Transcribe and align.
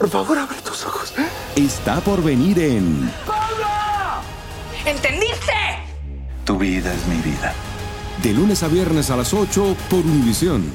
Por 0.00 0.08
favor, 0.08 0.38
abre 0.38 0.56
tus 0.62 0.86
ojos. 0.86 1.12
está 1.54 2.00
por 2.00 2.22
venir 2.22 2.58
en 2.58 3.12
¿Entendiste? 4.86 5.52
Tu 6.46 6.56
vida 6.56 6.90
es 6.94 7.06
mi 7.06 7.16
vida. 7.16 7.52
De 8.22 8.32
lunes 8.32 8.62
a 8.62 8.68
viernes 8.68 9.10
a 9.10 9.16
las 9.16 9.34
8 9.34 9.76
por 9.90 9.98
Univisión. 9.98 10.72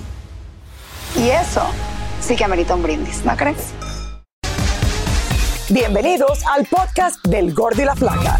Y 1.18 1.30
eso 1.30 1.64
sí 2.22 2.36
que 2.36 2.44
amerita 2.44 2.76
un 2.76 2.84
brindis, 2.84 3.26
¿no 3.26 3.36
crees? 3.36 3.73
Bienvenidos 5.70 6.46
al 6.46 6.68
podcast 6.68 7.26
del 7.26 7.52
Gordo 7.52 7.81
y 7.81 7.86
la 7.86 7.96
Flaca. 7.96 8.40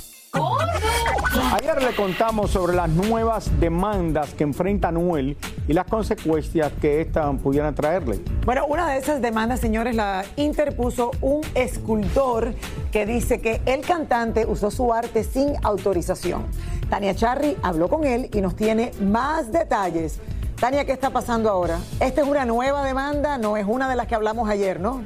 Ayer 1.53 1.81
le 1.81 1.95
contamos 1.95 2.51
sobre 2.51 2.75
las 2.75 2.89
nuevas 2.89 3.59
demandas 3.59 4.33
que 4.33 4.43
enfrenta 4.43 4.89
Anuel 4.89 5.37
y 5.67 5.73
las 5.73 5.85
consecuencias 5.85 6.71
que 6.81 7.01
éstas 7.01 7.35
pudieran 7.41 7.75
traerle. 7.75 8.19
Bueno, 8.45 8.65
una 8.67 8.89
de 8.89 8.97
esas 8.97 9.21
demandas, 9.21 9.59
señores, 9.59 9.95
la 9.95 10.23
interpuso 10.35 11.11
un 11.21 11.41
escultor 11.55 12.53
que 12.91 13.05
dice 13.05 13.41
que 13.41 13.61
el 13.65 13.81
cantante 13.81 14.45
usó 14.45 14.71
su 14.71 14.93
arte 14.93 15.23
sin 15.23 15.53
autorización. 15.63 16.45
Tania 16.89 17.15
Charry 17.15 17.57
habló 17.63 17.87
con 17.89 18.03
él 18.05 18.29
y 18.33 18.41
nos 18.41 18.55
tiene 18.55 18.91
más 19.01 19.51
detalles. 19.51 20.19
Tania, 20.59 20.85
¿qué 20.85 20.91
está 20.91 21.09
pasando 21.09 21.49
ahora? 21.49 21.79
Esta 21.99 22.21
es 22.21 22.27
una 22.27 22.45
nueva 22.45 22.85
demanda, 22.85 23.37
no 23.37 23.57
es 23.57 23.65
una 23.67 23.89
de 23.89 23.95
las 23.95 24.07
que 24.07 24.15
hablamos 24.15 24.49
ayer, 24.49 24.79
¿no? 24.79 25.03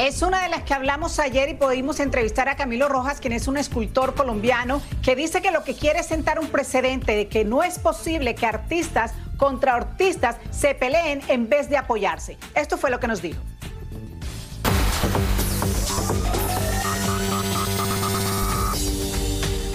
Es 0.00 0.22
una 0.22 0.42
de 0.42 0.48
las 0.48 0.62
que 0.62 0.72
hablamos 0.72 1.18
ayer 1.18 1.50
y 1.50 1.54
pudimos 1.54 2.00
entrevistar 2.00 2.48
a 2.48 2.56
Camilo 2.56 2.88
Rojas, 2.88 3.20
quien 3.20 3.34
es 3.34 3.46
un 3.48 3.58
escultor 3.58 4.14
colombiano, 4.14 4.80
que 5.02 5.14
dice 5.14 5.42
que 5.42 5.50
lo 5.50 5.62
que 5.62 5.74
quiere 5.74 5.98
es 5.98 6.06
sentar 6.06 6.38
un 6.38 6.46
precedente 6.46 7.14
de 7.14 7.28
que 7.28 7.44
no 7.44 7.62
es 7.62 7.78
posible 7.78 8.34
que 8.34 8.46
artistas 8.46 9.12
contra 9.36 9.74
artistas 9.74 10.36
se 10.50 10.74
peleen 10.74 11.20
en 11.28 11.50
vez 11.50 11.68
de 11.68 11.76
apoyarse. 11.76 12.38
Esto 12.54 12.78
fue 12.78 12.90
lo 12.90 12.98
que 12.98 13.08
nos 13.08 13.20
dijo. 13.20 13.42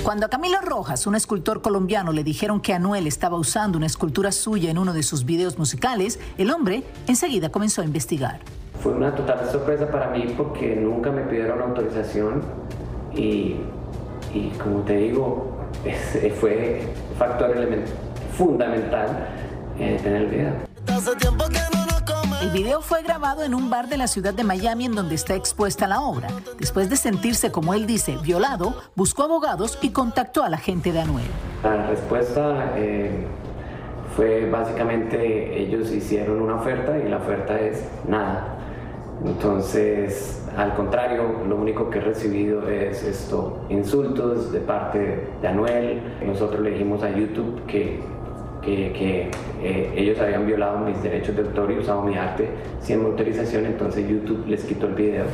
Cuando 0.01 0.25
a 0.25 0.29
Camilo 0.29 0.59
Rojas, 0.61 1.05
un 1.05 1.13
escultor 1.13 1.61
colombiano, 1.61 2.11
le 2.11 2.23
dijeron 2.23 2.61
que 2.61 2.73
Anuel 2.73 3.05
estaba 3.05 3.37
usando 3.37 3.77
una 3.77 3.85
escultura 3.85 4.31
suya 4.31 4.71
en 4.71 4.79
uno 4.79 4.91
de 4.91 5.03
sus 5.03 5.23
videos 5.23 5.59
musicales, 5.59 6.19
el 6.39 6.49
hombre 6.49 6.83
enseguida 7.05 7.49
comenzó 7.49 7.83
a 7.83 7.85
investigar. 7.85 8.39
Fue 8.85 8.93
una 8.93 9.15
total 9.15 9.39
sorpresa 9.51 9.87
para 9.87 10.09
mí 10.09 10.31
porque 10.37 10.75
nunca 10.75 11.09
me 11.09 11.23
pidieron 11.23 11.59
autorización 11.59 12.43
y, 13.15 13.55
y 14.31 14.49
como 14.63 14.81
te 14.81 14.95
digo, 14.97 15.57
es- 15.83 16.31
fue 16.39 16.83
factor 17.17 17.49
element- 17.57 17.87
fundamental 18.37 19.07
eh, 19.79 19.99
tener 20.03 20.21
el 20.21 20.27
video. 20.27 20.51
El 22.43 22.51
video 22.51 22.81
fue 22.81 23.01
grabado 23.01 23.43
en 23.43 23.55
un 23.55 23.71
bar 23.71 23.87
de 23.89 23.97
la 23.97 24.05
ciudad 24.05 24.35
de 24.35 24.43
Miami 24.43 24.85
en 24.85 24.93
donde 24.93 25.15
está 25.15 25.33
expuesta 25.33 25.87
la 25.87 26.01
obra. 26.01 26.27
Después 26.59 26.87
de 26.87 26.95
sentirse, 26.95 27.51
como 27.51 27.73
él 27.73 27.87
dice, 27.87 28.17
violado, 28.21 28.75
buscó 28.95 29.23
abogados 29.23 29.79
y 29.81 29.89
contactó 29.89 30.43
a 30.43 30.49
la 30.49 30.59
gente 30.59 30.91
de 30.91 30.99
Anuel. 31.01 31.25
La 31.63 31.87
respuesta 31.87 32.73
eh, 32.75 33.25
fue 34.15 34.47
básicamente 34.47 35.59
ellos 35.59 35.89
hicieron 35.91 36.39
una 36.39 36.57
oferta 36.57 36.99
y 36.99 37.09
la 37.09 37.17
oferta 37.17 37.59
es 37.59 37.83
nada. 38.07 38.51
Entonces, 39.23 40.43
al 40.57 40.75
contrario, 40.75 41.23
lo 41.47 41.55
único 41.55 41.89
que 41.89 41.99
he 41.99 42.01
recibido 42.01 42.67
es 42.67 43.03
esto, 43.03 43.65
insultos 43.69 44.51
de 44.51 44.59
parte 44.59 45.27
de 45.41 45.47
Anuel. 45.47 46.01
Nosotros 46.25 46.61
le 46.61 46.71
dijimos 46.71 47.01
a 47.03 47.09
YouTube 47.09 47.65
que, 47.65 47.99
que, 48.61 49.29
eh, 49.61 49.93
ellos 49.95 50.19
habían 50.19 50.45
violado 50.45 50.79
mis 50.79 51.01
derechos 51.01 51.35
de 51.35 51.43
autor 51.43 51.71
y 51.71 51.79
usado 51.79 52.03
mi 52.03 52.17
arte 52.17 52.49
sin 52.81 52.99
mi 52.99 53.05
autorización, 53.05 53.65
entonces 53.65 54.07
YouTube 54.07 54.45
les 54.47 54.63
quitó 54.63 54.87
el 54.87 54.95
video. 54.95 55.25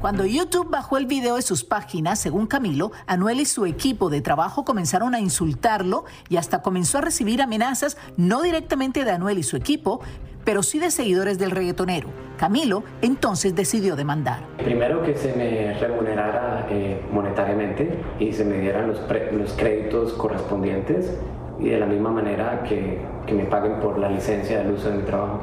Cuando 0.00 0.24
YouTube 0.24 0.70
bajó 0.70 0.96
el 0.96 1.04
video 1.04 1.36
de 1.36 1.42
sus 1.42 1.62
páginas, 1.62 2.18
según 2.18 2.46
Camilo, 2.46 2.90
Anuel 3.06 3.38
y 3.38 3.44
su 3.44 3.66
equipo 3.66 4.08
de 4.08 4.22
trabajo 4.22 4.64
comenzaron 4.64 5.14
a 5.14 5.20
insultarlo 5.20 6.06
y 6.30 6.38
hasta 6.38 6.62
comenzó 6.62 6.98
a 6.98 7.00
recibir 7.02 7.42
amenazas 7.42 7.98
no 8.16 8.40
directamente 8.40 9.04
de 9.04 9.10
Anuel 9.10 9.38
y 9.38 9.42
su 9.42 9.56
equipo, 9.58 10.00
pero 10.44 10.62
sí 10.62 10.78
de 10.78 10.90
seguidores 10.90 11.38
del 11.38 11.50
reggaetonero. 11.50 12.08
Camilo 12.36 12.82
entonces 13.02 13.54
decidió 13.54 13.96
demandar. 13.96 14.40
Primero 14.64 15.02
que 15.02 15.14
se 15.14 15.34
me 15.34 15.78
remunerara 15.78 16.66
eh, 16.70 17.00
monetariamente 17.12 17.98
y 18.18 18.32
se 18.32 18.44
me 18.44 18.58
dieran 18.58 18.88
los, 18.88 19.00
los 19.32 19.52
créditos 19.52 20.14
correspondientes 20.14 21.18
y 21.58 21.68
de 21.68 21.78
la 21.78 21.86
misma 21.86 22.10
manera 22.10 22.62
que, 22.66 22.98
que 23.26 23.34
me 23.34 23.44
paguen 23.44 23.80
por 23.80 23.98
la 23.98 24.08
licencia 24.08 24.58
del 24.58 24.72
uso 24.72 24.90
de 24.90 24.96
mi 24.96 25.02
trabajo. 25.02 25.40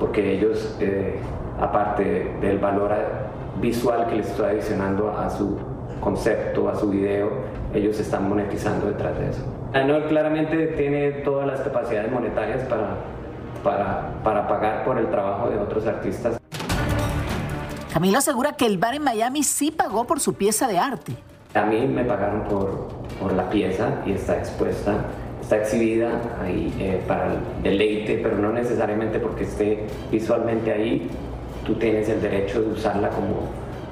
Porque 0.00 0.32
ellos, 0.32 0.76
eh, 0.80 1.16
aparte 1.60 2.32
del 2.40 2.58
valor 2.58 2.92
visual 3.60 4.08
que 4.08 4.16
les 4.16 4.26
estoy 4.28 4.46
adicionando 4.46 5.16
a 5.16 5.30
su 5.30 5.58
concepto, 6.00 6.68
a 6.68 6.74
su 6.74 6.90
video, 6.90 7.30
ellos 7.72 7.98
están 7.98 8.28
monetizando 8.28 8.86
detrás 8.86 9.18
de 9.18 9.30
eso. 9.30 9.42
Anuel 9.72 10.04
claramente 10.04 10.68
tiene 10.76 11.12
todas 11.24 11.46
las 11.46 11.60
capacidades 11.60 12.10
monetarias 12.10 12.62
para, 12.64 12.96
para, 13.66 14.22
para 14.22 14.46
pagar 14.46 14.84
por 14.84 14.96
el 14.96 15.10
trabajo 15.10 15.50
de 15.50 15.58
otros 15.58 15.84
artistas. 15.88 16.38
Camilo 17.92 18.18
asegura 18.18 18.52
que 18.52 18.64
el 18.64 18.78
bar 18.78 18.94
en 18.94 19.02
Miami 19.02 19.42
sí 19.42 19.72
pagó 19.72 20.06
por 20.06 20.20
su 20.20 20.34
pieza 20.34 20.68
de 20.68 20.78
arte. 20.78 21.12
A 21.54 21.62
mí 21.62 21.84
me 21.86 22.04
pagaron 22.04 22.42
por, 22.44 22.88
por 23.20 23.32
la 23.32 23.50
pieza 23.50 23.88
y 24.06 24.12
está 24.12 24.38
expuesta, 24.38 25.06
está 25.40 25.56
exhibida 25.56 26.12
ahí 26.40 26.72
eh, 26.78 27.02
para 27.08 27.32
el 27.32 27.62
deleite, 27.64 28.20
pero 28.22 28.38
no 28.38 28.52
necesariamente 28.52 29.18
porque 29.18 29.42
esté 29.42 29.86
visualmente 30.12 30.70
ahí. 30.70 31.10
Tú 31.64 31.74
tienes 31.74 32.08
el 32.08 32.22
derecho 32.22 32.62
de 32.62 32.68
usarla 32.68 33.08
como, 33.10 33.48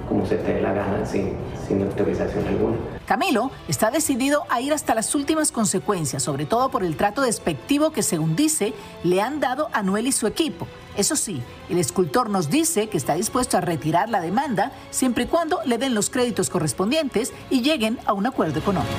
como 0.08 0.24
se 0.24 0.36
te 0.36 0.54
dé 0.54 0.60
la 0.60 0.72
gana 0.72 1.04
sin, 1.04 1.32
sin 1.66 1.82
autorización 1.82 2.46
alguna. 2.46 2.76
Camilo 3.06 3.50
está 3.68 3.90
decidido 3.90 4.44
a 4.48 4.60
ir 4.60 4.72
hasta 4.72 4.94
las 4.94 5.14
últimas 5.14 5.52
consecuencias, 5.52 6.22
sobre 6.22 6.46
todo 6.46 6.70
por 6.70 6.84
el 6.84 6.96
trato 6.96 7.22
despectivo 7.22 7.90
que, 7.90 8.02
según 8.02 8.36
dice, 8.36 8.72
le 9.02 9.20
han 9.20 9.40
dado 9.40 9.68
a 9.72 9.82
Noel 9.82 10.06
y 10.06 10.12
su 10.12 10.26
equipo. 10.26 10.66
Eso 10.96 11.16
sí, 11.16 11.42
el 11.68 11.78
escultor 11.78 12.30
nos 12.30 12.50
dice 12.50 12.88
que 12.88 12.96
está 12.96 13.14
dispuesto 13.14 13.56
a 13.56 13.60
retirar 13.60 14.08
la 14.08 14.20
demanda 14.20 14.72
siempre 14.90 15.24
y 15.24 15.26
cuando 15.26 15.60
le 15.64 15.78
den 15.78 15.94
los 15.94 16.08
créditos 16.08 16.50
correspondientes 16.50 17.32
y 17.50 17.62
lleguen 17.62 17.98
a 18.06 18.12
un 18.12 18.26
acuerdo 18.26 18.60
económico. 18.60 18.94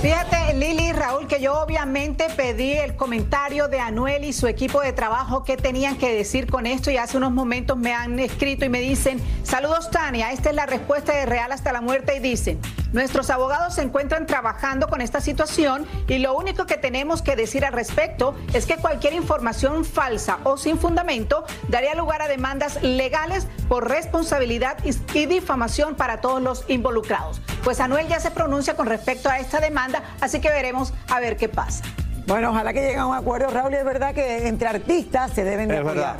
Fíjate, 0.00 0.47
Lili 0.58 0.92
Raúl, 0.92 1.28
que 1.28 1.40
yo 1.40 1.60
obviamente 1.60 2.26
pedí 2.36 2.72
el 2.72 2.96
comentario 2.96 3.68
de 3.68 3.78
Anuel 3.78 4.24
y 4.24 4.32
su 4.32 4.48
equipo 4.48 4.80
de 4.80 4.92
trabajo, 4.92 5.44
qué 5.44 5.56
tenían 5.56 5.96
que 5.96 6.12
decir 6.12 6.50
con 6.50 6.66
esto, 6.66 6.90
y 6.90 6.96
hace 6.96 7.16
unos 7.16 7.30
momentos 7.30 7.76
me 7.76 7.94
han 7.94 8.18
escrito 8.18 8.64
y 8.64 8.68
me 8.68 8.80
dicen, 8.80 9.20
saludos 9.44 9.88
Tania, 9.92 10.32
esta 10.32 10.50
es 10.50 10.56
la 10.56 10.66
respuesta 10.66 11.12
de 11.12 11.26
Real 11.26 11.52
hasta 11.52 11.72
la 11.72 11.80
muerte, 11.80 12.16
y 12.16 12.18
dicen, 12.18 12.60
Nuestros 12.92 13.28
abogados 13.28 13.74
se 13.74 13.82
encuentran 13.82 14.24
trabajando 14.24 14.88
con 14.88 15.02
esta 15.02 15.20
situación 15.20 15.86
y 16.06 16.18
lo 16.18 16.34
único 16.34 16.64
que 16.64 16.78
tenemos 16.78 17.20
que 17.20 17.36
decir 17.36 17.66
al 17.66 17.74
respecto 17.74 18.34
es 18.54 18.64
que 18.64 18.76
cualquier 18.76 19.12
información 19.12 19.84
falsa 19.84 20.38
o 20.44 20.56
sin 20.56 20.78
fundamento 20.78 21.44
daría 21.68 21.94
lugar 21.94 22.22
a 22.22 22.28
demandas 22.28 22.82
legales 22.82 23.46
por 23.68 23.90
responsabilidad 23.90 24.78
y 25.12 25.26
difamación 25.26 25.96
para 25.96 26.22
todos 26.22 26.40
los 26.40 26.64
involucrados. 26.68 27.42
Pues 27.62 27.80
Anuel 27.80 28.08
ya 28.08 28.20
se 28.20 28.30
pronuncia 28.30 28.74
con 28.74 28.86
respecto 28.86 29.28
a 29.28 29.38
esta 29.38 29.60
demanda, 29.60 30.02
así 30.22 30.40
que 30.40 30.47
veremos 30.50 30.92
a 31.08 31.20
ver 31.20 31.36
qué 31.36 31.48
pasa. 31.48 31.84
Bueno, 32.26 32.50
ojalá 32.50 32.72
que 32.72 32.80
lleguen 32.82 32.98
a 32.98 33.06
un 33.06 33.14
acuerdo, 33.14 33.48
Raúl. 33.50 33.72
Es 33.72 33.84
verdad 33.84 34.14
que 34.14 34.48
entre 34.48 34.68
artistas 34.68 35.32
se 35.32 35.44
deben 35.44 35.68
de 35.68 35.78
apoyar. 35.78 36.16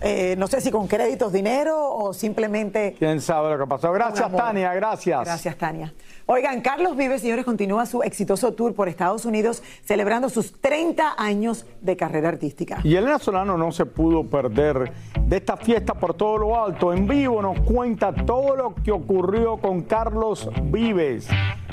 Eh, 0.00 0.34
no 0.38 0.46
sé 0.46 0.60
si 0.60 0.70
con 0.70 0.86
créditos, 0.86 1.32
dinero 1.32 1.94
o 1.94 2.14
simplemente. 2.14 2.94
Quién 2.98 3.20
sabe 3.20 3.50
lo 3.50 3.58
que 3.58 3.68
pasó. 3.68 3.92
Gracias, 3.92 4.30
Tania, 4.32 4.72
gracias. 4.72 5.24
Gracias, 5.24 5.56
Tania. 5.56 5.92
Oigan, 6.26 6.60
Carlos 6.60 6.96
Vives, 6.96 7.22
señores, 7.22 7.44
continúa 7.44 7.86
su 7.86 8.02
exitoso 8.02 8.52
tour 8.52 8.74
por 8.74 8.88
Estados 8.88 9.24
Unidos 9.24 9.62
celebrando 9.84 10.28
sus 10.28 10.60
30 10.60 11.14
años 11.18 11.66
de 11.80 11.96
carrera 11.96 12.28
artística. 12.28 12.78
Y 12.84 12.94
Elena 12.94 13.18
Solano 13.18 13.56
no 13.56 13.72
se 13.72 13.84
pudo 13.84 14.24
perder 14.24 14.92
de 15.20 15.36
esta 15.36 15.56
fiesta 15.56 15.94
por 15.94 16.14
todo 16.14 16.38
lo 16.38 16.64
alto. 16.64 16.92
En 16.92 17.06
vivo 17.08 17.42
nos 17.42 17.60
cuenta 17.62 18.14
todo 18.14 18.54
lo 18.54 18.74
que 18.76 18.92
ocurrió 18.92 19.56
con 19.56 19.82
Carlos 19.82 20.48
Vives. 20.64 21.26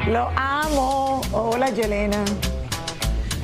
Lo 0.08 0.30
amo. 0.36 1.22
Hola, 1.32 1.70
Yelena. 1.70 2.24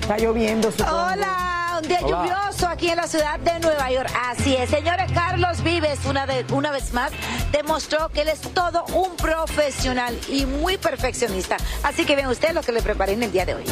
Está 0.01 0.18
lloviendo. 0.18 0.69
Hola, 0.79 1.62
un 1.83 1.89
día 1.89 2.00
lluvioso 2.00 2.68
aquí 2.68 2.89
en 2.89 2.95
la 2.95 3.07
ciudad 3.07 3.39
de 3.39 3.59
Nueva 3.59 3.91
York. 3.91 4.09
Así 4.30 4.56
es, 4.56 4.69
señores, 4.69 5.12
Carlos 5.12 5.62
Vives 5.63 6.00
una, 6.06 6.25
de, 6.25 6.45
una 6.53 6.71
vez 6.71 6.94
más 6.94 7.12
demostró 7.51 8.09
que 8.09 8.21
él 8.21 8.30
es 8.30 8.39
todo 8.39 8.85
un 8.94 9.15
profesional 9.18 10.18
y 10.30 10.45
muy 10.45 10.77
perfeccionista. 10.77 11.57
Así 11.83 12.06
que 12.06 12.15
ven 12.15 12.27
ustedes 12.27 12.56
lo 12.56 12.62
que 12.62 12.71
le 12.71 12.81
preparé 12.81 13.13
en 13.13 13.24
el 13.24 13.31
día 13.31 13.45
de 13.45 13.56
hoy. 13.56 13.63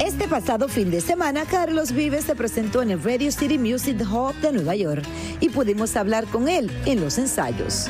Este 0.00 0.28
pasado 0.28 0.68
fin 0.68 0.90
de 0.90 1.00
semana, 1.00 1.44
Carlos 1.44 1.92
Vives 1.92 2.24
se 2.24 2.36
presentó 2.36 2.82
en 2.82 2.90
el 2.90 3.02
Radio 3.02 3.32
City 3.32 3.58
Music 3.58 4.00
Hall 4.08 4.40
de 4.40 4.52
Nueva 4.52 4.76
York 4.76 5.02
y 5.40 5.48
pudimos 5.48 5.96
hablar 5.96 6.26
con 6.26 6.48
él 6.48 6.70
en 6.86 7.00
los 7.00 7.18
ensayos. 7.18 7.88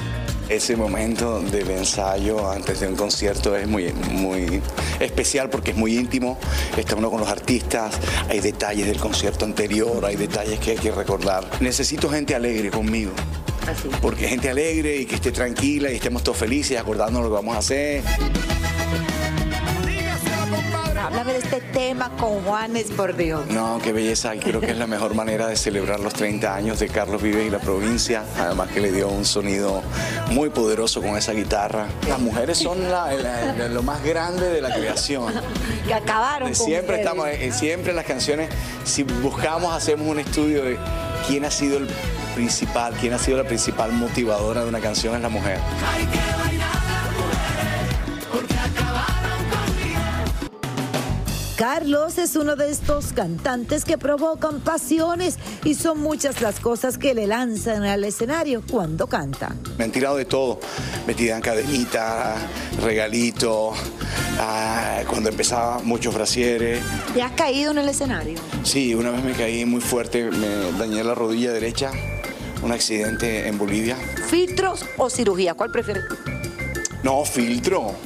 Ese 0.48 0.76
momento 0.76 1.40
del 1.40 1.70
ensayo 1.70 2.50
antes 2.50 2.80
de 2.80 2.88
un 2.88 2.96
concierto 2.96 3.54
es 3.54 3.68
muy, 3.68 3.92
muy 3.92 4.62
especial 4.98 5.50
porque 5.50 5.72
es 5.72 5.76
muy 5.76 5.98
íntimo, 5.98 6.38
está 6.74 6.96
uno 6.96 7.10
con 7.10 7.20
los 7.20 7.28
artistas, 7.28 7.94
hay 8.30 8.40
detalles 8.40 8.86
del 8.86 8.98
concierto 8.98 9.44
anterior, 9.44 10.02
hay 10.06 10.16
detalles 10.16 10.58
que 10.58 10.70
hay 10.70 10.78
que 10.78 10.90
recordar. 10.90 11.44
Necesito 11.60 12.08
gente 12.08 12.34
alegre 12.34 12.70
conmigo. 12.70 13.12
Porque 14.00 14.26
gente 14.26 14.48
alegre 14.48 14.96
y 14.96 15.04
que 15.04 15.16
esté 15.16 15.32
tranquila 15.32 15.92
y 15.92 15.96
estemos 15.96 16.22
todos 16.22 16.38
felices 16.38 16.78
acordándonos 16.78 17.28
lo 17.28 17.28
que 17.28 17.34
vamos 17.34 17.54
a 17.54 17.58
hacer. 17.58 18.02
Háblame 21.08 21.32
de 21.32 21.38
este 21.38 21.62
tema 21.62 22.10
con 22.18 22.42
Juanes, 22.42 22.90
por 22.90 23.16
Dios. 23.16 23.46
No, 23.46 23.80
qué 23.82 23.94
belleza. 23.94 24.32
Creo 24.38 24.60
que 24.60 24.72
es 24.72 24.76
la 24.76 24.86
mejor 24.86 25.14
manera 25.14 25.46
de 25.46 25.56
celebrar 25.56 26.00
los 26.00 26.12
30 26.12 26.54
años 26.54 26.80
de 26.80 26.88
Carlos 26.88 27.22
Vives 27.22 27.46
y 27.46 27.48
la 27.48 27.60
provincia. 27.60 28.24
Además 28.38 28.68
que 28.68 28.78
le 28.80 28.92
dio 28.92 29.08
un 29.08 29.24
sonido 29.24 29.82
muy 30.32 30.50
poderoso 30.50 31.00
con 31.00 31.16
esa 31.16 31.32
guitarra. 31.32 31.86
Las 32.10 32.20
mujeres 32.20 32.58
son 32.58 32.80
lo 33.70 33.82
más 33.82 34.04
grande 34.04 34.50
de 34.50 34.60
la 34.60 34.74
creación. 34.74 35.32
Que 35.86 35.94
acabaron. 35.94 36.54
Siempre 36.54 36.98
estamos, 36.98 37.26
eh, 37.26 37.52
siempre 37.52 37.88
en 37.92 37.96
las 37.96 38.04
canciones, 38.04 38.50
si 38.84 39.02
buscamos, 39.04 39.74
hacemos 39.74 40.06
un 40.08 40.18
estudio 40.18 40.62
de 40.62 40.76
quién 41.26 41.46
ha 41.46 41.50
sido 41.50 41.78
el 41.78 41.88
principal, 42.34 42.92
quién 43.00 43.14
ha 43.14 43.18
sido 43.18 43.38
la 43.38 43.44
principal 43.44 43.92
motivadora 43.92 44.62
de 44.62 44.68
una 44.68 44.80
canción 44.80 45.14
es 45.14 45.22
la 45.22 45.30
mujer. 45.30 45.58
Carlos 51.58 52.18
es 52.18 52.36
uno 52.36 52.54
de 52.54 52.70
estos 52.70 53.12
cantantes 53.12 53.84
que 53.84 53.98
provocan 53.98 54.60
pasiones 54.60 55.40
y 55.64 55.74
son 55.74 55.98
muchas 56.00 56.40
las 56.40 56.60
cosas 56.60 56.98
que 56.98 57.14
le 57.14 57.26
lanzan 57.26 57.82
al 57.82 58.04
escenario 58.04 58.62
cuando 58.70 59.08
canta. 59.08 59.56
Me 59.76 59.82
han 59.82 59.90
tirado 59.90 60.14
de 60.14 60.24
todo, 60.24 60.60
me 61.04 61.14
tiran 61.14 61.40
cadenita, 61.40 62.36
regalito, 62.80 63.72
ah, 64.38 65.00
cuando 65.08 65.30
empezaba 65.30 65.80
muchos 65.80 66.14
brasieres. 66.14 66.80
¿Te 67.12 67.22
has 67.22 67.32
caído 67.32 67.72
en 67.72 67.78
el 67.78 67.88
escenario? 67.88 68.38
Sí, 68.62 68.94
una 68.94 69.10
vez 69.10 69.24
me 69.24 69.32
caí 69.32 69.64
muy 69.64 69.80
fuerte, 69.80 70.30
me 70.30 70.78
dañé 70.78 71.02
la 71.02 71.16
rodilla 71.16 71.52
derecha, 71.52 71.90
un 72.62 72.70
accidente 72.70 73.48
en 73.48 73.58
Bolivia. 73.58 73.96
¿Filtros 74.30 74.84
o 74.96 75.10
cirugía? 75.10 75.54
¿Cuál 75.54 75.72
prefieres? 75.72 76.04
No, 77.02 77.24
filtro. 77.24 77.96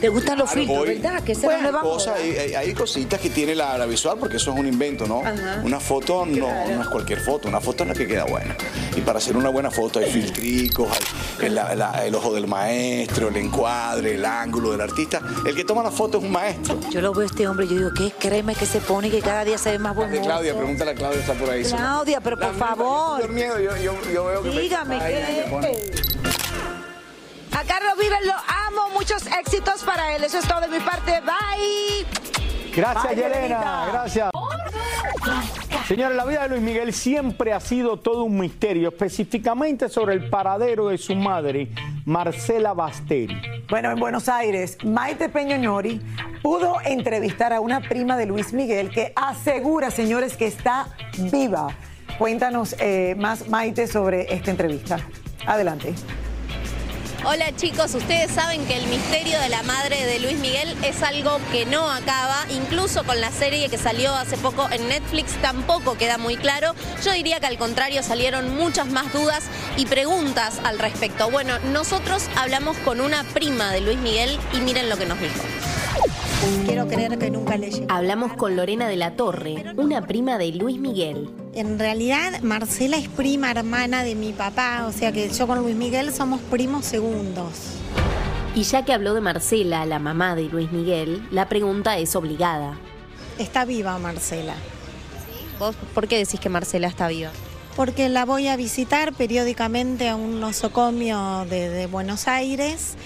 ¿Te 0.00 0.08
gustan 0.08 0.38
los 0.38 0.50
filtros, 0.50 0.86
verdad? 0.86 1.22
Que 1.22 1.34
se 1.34 1.46
bueno, 1.46 1.80
cosa, 1.80 2.14
hay, 2.14 2.54
hay, 2.54 2.74
cositas 2.74 3.20
que 3.20 3.30
tiene 3.30 3.54
la, 3.54 3.84
visual 3.86 4.18
porque 4.18 4.36
eso 4.36 4.52
es 4.52 4.58
un 4.58 4.66
invento, 4.66 5.06
¿no? 5.06 5.22
Una 5.62 5.80
foto 5.80 6.26
no, 6.26 6.48
no, 6.66 6.82
es 6.82 6.88
cualquier 6.88 7.20
foto, 7.20 7.48
una 7.48 7.60
foto 7.60 7.84
es 7.84 7.88
la 7.88 7.94
que 7.94 8.06
queda 8.06 8.24
buena. 8.24 8.56
Y 8.96 9.00
para 9.00 9.18
hacer 9.18 9.36
una 9.36 9.48
buena 9.48 9.70
foto 9.70 9.98
hay 9.98 10.10
filtricos, 10.10 10.88
hay 11.40 12.06
el, 12.06 12.14
ojo 12.14 12.34
del 12.34 12.46
maestro, 12.46 13.28
el 13.28 13.36
encuadre, 13.36 14.14
el 14.14 14.24
ángulo 14.24 14.72
del 14.72 14.80
artista. 14.80 15.20
El 15.46 15.54
que 15.54 15.64
toma 15.64 15.82
la 15.82 15.90
foto 15.90 16.18
es 16.18 16.24
un 16.24 16.32
maestro. 16.32 16.78
Yo 16.90 17.00
lo 17.00 17.12
veo 17.12 17.22
a 17.22 17.26
este 17.26 17.46
hombre 17.48 17.66
yo 17.66 17.76
digo, 17.76 17.90
¿qué 17.94 18.12
crema 18.18 18.54
que 18.54 18.66
se 18.66 18.80
pone 18.80 19.10
que 19.10 19.20
cada 19.20 19.44
día 19.44 19.58
se 19.58 19.72
ve 19.72 19.78
más 19.78 19.94
bonito? 19.94 20.22
Claudia, 20.22 20.54
pregúntale 20.54 20.90
a 20.90 20.94
Claudia, 20.94 21.20
está 21.20 21.34
por 21.34 21.50
ahí. 21.50 21.64
Claudia, 21.64 22.20
pero 22.20 22.38
por 22.38 22.54
favor. 22.54 23.22
Yo, 23.22 23.28
miedo, 23.28 23.58
yo, 23.58 23.76
yo, 24.12 24.26
veo 24.26 24.42
que 24.42 24.50
Dígame, 24.50 24.98
¿qué? 24.98 26.06
A 27.52 27.64
Carlos 27.64 27.94
Vives 27.98 28.18
lo 28.24 28.34
muchos 28.96 29.26
éxitos 29.26 29.82
para 29.82 30.16
él. 30.16 30.24
Eso 30.24 30.38
es 30.38 30.48
todo 30.48 30.60
de 30.60 30.68
mi 30.68 30.80
parte. 30.80 31.20
Bye. 31.20 32.06
Gracias, 32.74 33.14
Yelena. 33.14 33.88
Gracias. 33.92 34.30
Señora, 35.86 36.14
la 36.14 36.24
vida 36.24 36.42
de 36.42 36.48
Luis 36.48 36.62
Miguel 36.62 36.92
siempre 36.92 37.52
ha 37.52 37.60
sido 37.60 37.98
todo 37.98 38.24
un 38.24 38.38
misterio, 38.38 38.88
específicamente 38.88 39.88
sobre 39.88 40.14
el 40.14 40.28
paradero 40.28 40.88
de 40.88 40.98
su 40.98 41.14
madre, 41.14 41.68
Marcela 42.04 42.74
Basteri. 42.74 43.40
Bueno, 43.68 43.92
en 43.92 44.00
Buenos 44.00 44.28
Aires, 44.28 44.78
Maite 44.84 45.28
Peñonori 45.28 46.00
pudo 46.42 46.78
entrevistar 46.84 47.52
a 47.52 47.60
una 47.60 47.80
prima 47.80 48.16
de 48.16 48.26
Luis 48.26 48.52
Miguel 48.52 48.90
que 48.90 49.12
asegura, 49.14 49.90
señores, 49.90 50.36
que 50.36 50.46
está 50.46 50.88
viva. 51.18 51.68
Cuéntanos 52.18 52.74
eh, 52.80 53.14
más, 53.16 53.48
Maite, 53.48 53.86
sobre 53.86 54.32
esta 54.34 54.50
entrevista. 54.50 54.98
Adelante. 55.46 55.94
Hola 57.28 57.56
chicos, 57.56 57.92
ustedes 57.96 58.30
saben 58.30 58.64
que 58.66 58.76
el 58.76 58.86
misterio 58.86 59.40
de 59.40 59.48
la 59.48 59.64
madre 59.64 60.06
de 60.06 60.20
Luis 60.20 60.38
Miguel 60.38 60.76
es 60.84 61.02
algo 61.02 61.40
que 61.50 61.66
no 61.66 61.90
acaba, 61.90 62.46
incluso 62.50 63.02
con 63.02 63.20
la 63.20 63.32
serie 63.32 63.68
que 63.68 63.78
salió 63.78 64.14
hace 64.14 64.36
poco 64.36 64.68
en 64.70 64.86
Netflix 64.86 65.32
tampoco 65.42 65.98
queda 65.98 66.18
muy 66.18 66.36
claro. 66.36 66.76
Yo 67.04 67.10
diría 67.10 67.40
que 67.40 67.46
al 67.46 67.58
contrario 67.58 68.04
salieron 68.04 68.54
muchas 68.54 68.86
más 68.86 69.12
dudas 69.12 69.42
y 69.76 69.86
preguntas 69.86 70.60
al 70.62 70.78
respecto. 70.78 71.28
Bueno, 71.28 71.58
nosotros 71.72 72.22
hablamos 72.36 72.76
con 72.78 73.00
una 73.00 73.24
prima 73.24 73.72
de 73.72 73.80
Luis 73.80 73.98
Miguel 73.98 74.38
y 74.52 74.60
miren 74.60 74.88
lo 74.88 74.96
que 74.96 75.06
nos 75.06 75.20
dijo. 75.20 75.42
Quiero 76.64 76.86
creer 76.86 77.18
que 77.18 77.28
nunca 77.30 77.56
le 77.56 77.70
Hablamos 77.88 78.34
con 78.34 78.54
Lorena 78.54 78.86
de 78.86 78.94
la 78.94 79.16
Torre, 79.16 79.64
una 79.76 80.06
prima 80.06 80.38
de 80.38 80.52
Luis 80.52 80.78
Miguel. 80.78 81.28
En 81.54 81.78
realidad, 81.78 82.40
Marcela 82.42 82.96
es 82.96 83.08
prima 83.08 83.50
hermana 83.50 84.04
de 84.04 84.14
mi 84.14 84.32
papá, 84.32 84.86
o 84.86 84.92
sea 84.92 85.10
que 85.10 85.28
yo 85.28 85.46
con 85.48 85.58
Luis 85.58 85.74
Miguel 85.74 86.12
somos 86.12 86.40
primos 86.42 86.84
segundos. 86.84 87.78
Y 88.54 88.62
ya 88.62 88.84
que 88.84 88.92
habló 88.92 89.14
de 89.14 89.20
Marcela, 89.20 89.84
la 89.86 89.98
mamá 89.98 90.36
de 90.36 90.44
Luis 90.44 90.70
Miguel, 90.70 91.26
la 91.32 91.48
pregunta 91.48 91.98
es 91.98 92.14
obligada. 92.14 92.78
Está 93.38 93.64
viva 93.64 93.98
Marcela. 93.98 94.54
¿Vos 95.58 95.74
por 95.94 96.06
qué 96.06 96.18
decís 96.18 96.38
que 96.38 96.48
Marcela 96.48 96.86
está 96.86 97.08
viva? 97.08 97.30
Porque 97.74 98.08
la 98.08 98.24
voy 98.24 98.46
a 98.46 98.56
visitar 98.56 99.12
periódicamente 99.14 100.08
a 100.08 100.14
un 100.14 100.40
nosocomio 100.40 101.44
de 101.50 101.86
Buenos 101.86 102.28
Aires 102.28 102.96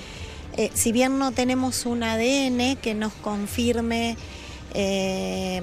eh, 0.57 0.71
si 0.75 0.93
bien 0.93 1.19
no 1.19 1.33
tenemos 1.33 1.87
un 1.87 2.03
ADN 2.03 2.77
que 2.77 2.95
nos 2.95 3.13
confirme 3.13 4.17
eh, 4.75 5.63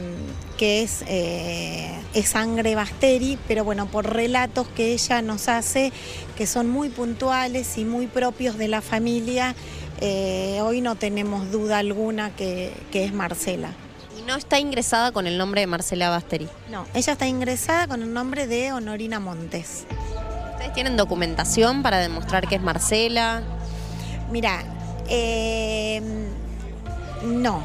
que 0.58 0.84
es, 0.84 1.04
eh, 1.08 1.94
es, 2.14 2.30
sangre 2.30 2.76
Basteri, 2.76 3.38
pero 3.48 3.64
bueno, 3.64 3.88
por 3.88 4.12
relatos 4.14 4.68
que 4.70 4.94
ella 4.94 5.22
nos 5.22 5.50
hace, 5.50 5.92
que 6.36 6.48
son 6.48 6.70
muy 6.70 6.90
puntuales 6.90 7.78
y 7.78 7.86
muy 7.86 8.08
propios 8.08 8.58
de 8.58 8.68
la 8.68 8.82
familia, 8.82 9.56
hoy 10.62 10.82
no 10.82 10.96
tenemos 10.96 11.52
duda 11.52 11.80
alguna 11.80 12.36
que, 12.36 12.72
que, 12.92 13.06
es 13.06 13.14
Marcela. 13.14 13.72
¿Y 14.20 14.22
no 14.24 14.36
está 14.36 14.60
ingresada 14.60 15.12
con 15.12 15.26
el 15.26 15.38
nombre 15.38 15.62
de 15.62 15.68
Marcela 15.68 16.10
Basteri? 16.10 16.48
No, 16.70 16.86
ella 16.94 17.14
está 17.14 17.28
ingresada 17.28 17.88
con 17.88 18.02
el 18.02 18.14
nombre 18.14 18.46
de 18.46 18.74
Honorina 18.74 19.20
Montes. 19.20 19.86
¿Ustedes 20.52 20.74
tienen 20.74 20.98
documentación 20.98 21.82
para 21.82 21.98
demostrar 22.00 22.48
que 22.48 22.56
es 22.56 22.62
Marcela? 22.62 23.42
Mira, 24.30 24.66
eh, 25.10 26.02
no. 27.26 27.64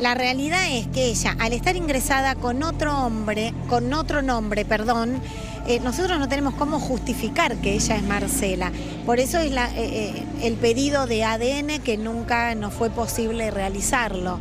La 0.00 0.14
realidad 0.14 0.62
es 0.70 0.86
que 0.86 1.06
ella, 1.06 1.36
al 1.38 1.52
estar 1.52 1.76
ingresada 1.76 2.34
con 2.34 2.62
otro 2.62 2.96
hombre, 2.96 3.52
con 3.68 3.92
otro 3.92 4.22
nombre, 4.22 4.64
perdón, 4.64 5.20
eh, 5.66 5.78
nosotros 5.80 6.18
no 6.18 6.28
tenemos 6.28 6.54
cómo 6.54 6.80
justificar 6.80 7.56
que 7.56 7.74
ella 7.74 7.96
es 7.96 8.02
Marcela. 8.02 8.72
Por 9.04 9.20
eso 9.20 9.38
es 9.38 9.52
la, 9.52 9.68
eh, 9.70 9.74
eh, 9.76 10.24
el 10.42 10.54
pedido 10.54 11.06
de 11.06 11.24
ADN 11.24 11.80
que 11.80 11.98
nunca 11.98 12.54
nos 12.54 12.72
fue 12.72 12.90
posible 12.90 13.50
realizarlo. 13.50 14.38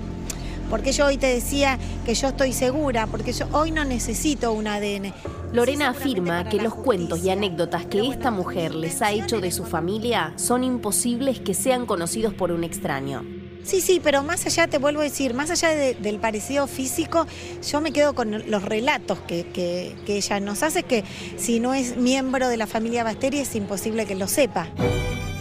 Porque 0.70 0.92
yo 0.92 1.06
hoy 1.08 1.18
te 1.18 1.28
decía 1.28 1.78
que 2.06 2.14
yo 2.14 2.28
estoy 2.30 2.54
segura, 2.54 3.08
porque 3.08 3.34
yo 3.34 3.48
hoy 3.52 3.72
no 3.72 3.84
necesito 3.86 4.52
un 4.54 4.68
ADN. 4.68 5.14
Lorena 5.52 5.90
afirma 5.90 6.48
que 6.48 6.58
los 6.58 6.76
cuentos 6.76 7.24
y 7.24 7.30
anécdotas 7.32 7.86
que 7.86 8.08
esta 8.08 8.30
mujer 8.30 8.76
les 8.76 9.02
ha 9.02 9.12
hecho 9.12 9.42
de 9.42 9.52
su 9.52 9.64
familia 9.66 10.34
son 10.36 10.64
imposibles 10.64 11.40
que 11.40 11.54
sean 11.56 11.86
conocidos 11.88 12.34
por 12.36 12.52
un 12.52 12.64
extraño. 12.64 13.24
Sí, 13.64 13.82
sí, 13.82 14.00
pero 14.02 14.24
más 14.24 14.46
allá, 14.46 14.68
te 14.68 14.78
vuelvo 14.78 15.02
a 15.02 15.04
decir, 15.04 15.34
más 15.34 15.50
allá 15.52 15.70
de- 15.70 15.94
del 15.96 16.18
parecido 16.18 16.66
físico, 16.66 17.28
yo 17.70 17.82
me 17.82 17.92
quedo 17.92 18.16
con 18.16 18.50
los 18.50 18.64
relatos 18.64 19.20
que, 19.28 19.46
que- 19.48 19.96
que 20.06 20.18
ella 20.18 20.40
nos 20.40 20.64
hace, 20.64 20.84
que 20.84 21.04
si 21.38 21.60
no 21.60 21.74
es 21.74 21.98
miembro 21.98 22.48
de 22.48 22.58
la 22.58 22.68
familia 22.68 23.04
Basteri 23.04 23.40
es 23.40 23.56
imposible 23.56 24.06
que 24.06 24.16
lo 24.16 24.28
sepa. 24.28 24.68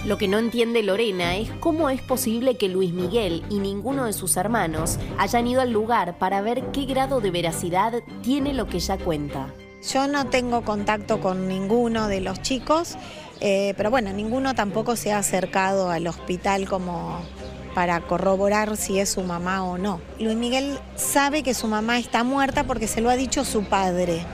Lo 0.05 0.17
que 0.17 0.29
no 0.29 0.39
entiende 0.39 0.83
Lorena 0.83 1.37
es 1.37 1.51
cómo 1.61 1.91
es 1.91 2.01
posible 2.01 2.57
que 2.57 2.69
Luis 2.69 2.93
Miguel 2.93 3.43
y 3.51 3.59
ninguno 3.59 4.05
de 4.05 4.13
sus 4.13 4.37
hermanos 4.37 4.99
hayan 5.19 5.47
ido 5.47 5.61
al 5.61 5.73
lugar 5.73 6.19
para 6.19 6.41
ver 6.41 6.63
qué 6.73 6.85
grado 6.85 7.21
de 7.21 7.31
veracidad 7.31 7.93
tiene 8.23 8.55
lo 8.55 8.69
que 8.69 8.77
ella 8.77 8.97
cuenta. 8.97 9.53
Yo 9.93 10.09
no 10.09 10.27
tengo 10.27 10.63
contacto 10.63 11.21
con 11.21 11.49
ninguno 11.49 12.09
de 12.09 12.21
los 12.21 12.41
chicos, 12.43 12.97
eh, 13.41 13.75
pero 13.77 13.91
bueno, 13.91 14.13
ninguno 14.13 14.55
tampoco 14.55 14.97
se 14.97 15.13
ha 15.13 15.19
acercado 15.19 15.91
al 15.91 16.07
hospital 16.07 16.69
como 16.69 17.21
para 17.75 18.01
corroborar 18.01 18.77
si 18.77 18.99
es 18.99 19.11
su 19.11 19.23
mamá 19.23 19.65
o 19.65 19.79
no. 19.79 20.01
Luis 20.19 20.37
Miguel 20.37 20.79
sabe 20.97 21.43
que 21.43 21.55
su 21.55 21.69
mamá 21.69 21.99
está 21.99 22.25
muerta 22.25 22.65
porque 22.65 22.89
se 22.89 23.01
lo 23.01 23.11
ha 23.11 23.17
dicho 23.17 23.45
su 23.45 23.65
padre, 23.65 24.25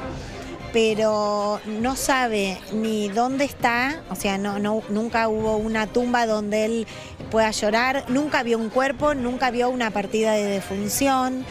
pero 0.74 1.60
no 1.66 1.94
sabe 1.94 2.58
ni 2.72 3.08
dónde 3.08 3.44
está, 3.44 4.02
o 4.10 4.16
sea, 4.16 4.38
no, 4.38 4.58
nunca 4.88 5.28
hubo 5.28 5.56
una 5.56 5.86
tumba 5.86 6.26
donde 6.26 6.64
él 6.64 6.86
pueda 7.30 7.52
llorar, 7.52 8.04
nunca 8.08 8.42
vio 8.42 8.58
un 8.58 8.70
cuerpo, 8.70 9.14
nunca 9.14 9.52
vio 9.52 9.70
una 9.70 9.92
partida 9.92 10.32
de 10.32 10.42
defunción. 10.42 11.46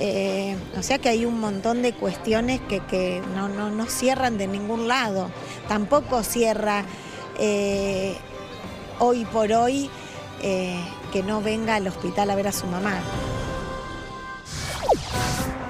Eh, 0.00 0.54
o 0.78 0.82
sea 0.82 0.98
que 0.98 1.08
hay 1.08 1.24
un 1.24 1.40
montón 1.40 1.80
de 1.80 1.92
cuestiones 1.94 2.60
que, 2.68 2.80
que 2.80 3.22
no, 3.34 3.48
no- 3.48 3.70
no 3.70 3.86
cierran 3.86 4.36
de 4.36 4.46
ningún 4.46 4.86
lado. 4.86 5.30
Tampoco 5.66 6.22
cierra 6.22 6.84
eh, 7.38 8.14
hoy 8.98 9.24
por 9.24 9.50
hoy 9.50 9.88
eh, 10.42 10.78
que 11.10 11.22
no 11.22 11.40
venga 11.40 11.76
al 11.76 11.86
hospital 11.88 12.30
a 12.30 12.34
ver 12.36 12.48
a 12.48 12.52
su 12.52 12.66
mamá. 12.66 13.00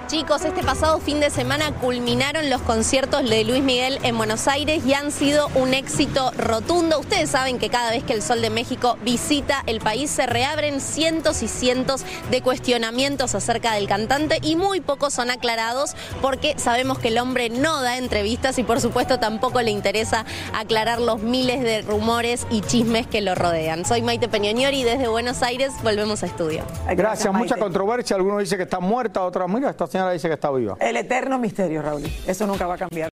Chicos, 0.08 0.42
este 0.46 0.62
pasado 0.62 1.00
fin 1.00 1.20
de 1.20 1.28
semana 1.28 1.70
culminaron 1.82 2.48
los 2.48 2.62
conciertos 2.62 3.28
de 3.28 3.44
Luis 3.44 3.62
Miguel 3.62 3.98
en 4.04 4.16
Buenos 4.16 4.48
Aires 4.48 4.82
y 4.86 4.94
han 4.94 5.12
sido 5.12 5.48
un 5.54 5.74
éxito 5.74 6.30
rotundo. 6.34 6.98
Ustedes 6.98 7.28
saben 7.28 7.58
que 7.58 7.68
cada 7.68 7.90
vez 7.90 8.04
que 8.04 8.14
el 8.14 8.22
Sol 8.22 8.40
de 8.40 8.48
México 8.48 8.96
visita 9.04 9.62
el 9.66 9.80
país 9.80 10.10
se 10.10 10.24
reabren 10.24 10.80
cientos 10.80 11.42
y 11.42 11.48
cientos 11.48 12.06
de 12.30 12.40
cuestionamientos 12.40 13.34
acerca 13.34 13.74
del 13.74 13.86
cantante 13.86 14.38
y 14.40 14.56
muy 14.56 14.80
pocos 14.80 15.12
son 15.12 15.30
aclarados 15.30 15.94
porque 16.22 16.54
sabemos 16.58 16.98
que 16.98 17.08
el 17.08 17.18
hombre 17.18 17.50
no 17.50 17.82
da 17.82 17.98
entrevistas 17.98 18.58
y 18.58 18.62
por 18.62 18.80
supuesto 18.80 19.20
tampoco 19.20 19.60
le 19.60 19.72
interesa 19.72 20.24
aclarar 20.54 21.02
los 21.02 21.20
miles 21.20 21.60
de 21.62 21.82
rumores 21.82 22.46
y 22.48 22.62
chismes 22.62 23.06
que 23.06 23.20
lo 23.20 23.34
rodean. 23.34 23.84
Soy 23.84 24.00
Maite 24.00 24.28
Peñoniori 24.28 24.80
y 24.80 24.84
desde 24.84 25.06
Buenos 25.08 25.42
Aires 25.42 25.74
volvemos 25.82 26.22
a 26.22 26.26
estudio. 26.26 26.62
Gracias, 26.96 27.30
mucha 27.34 27.56
controversia. 27.56 28.16
Algunos 28.16 28.38
dicen 28.38 28.56
que 28.56 28.64
está 28.64 28.80
muerta, 28.80 29.22
otros, 29.22 29.46
mira, 29.50 29.68
esta 29.68 29.86
señora 29.98 30.12
dice 30.12 30.28
que 30.28 30.34
está 30.34 30.50
viva. 30.50 30.76
El 30.80 30.96
eterno 30.96 31.38
misterio, 31.38 31.82
Raúl. 31.82 32.04
Eso 32.26 32.46
nunca 32.46 32.66
va 32.66 32.74
a 32.74 32.78
cambiar. 32.78 33.08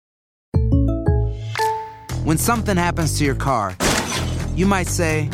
When 2.25 2.37
something 2.37 2.77
happens 2.77 3.17
to 3.17 3.25
your 3.25 3.35
car, 3.35 3.75
you 4.55 4.65
might 4.65 4.87
say, 4.87 5.29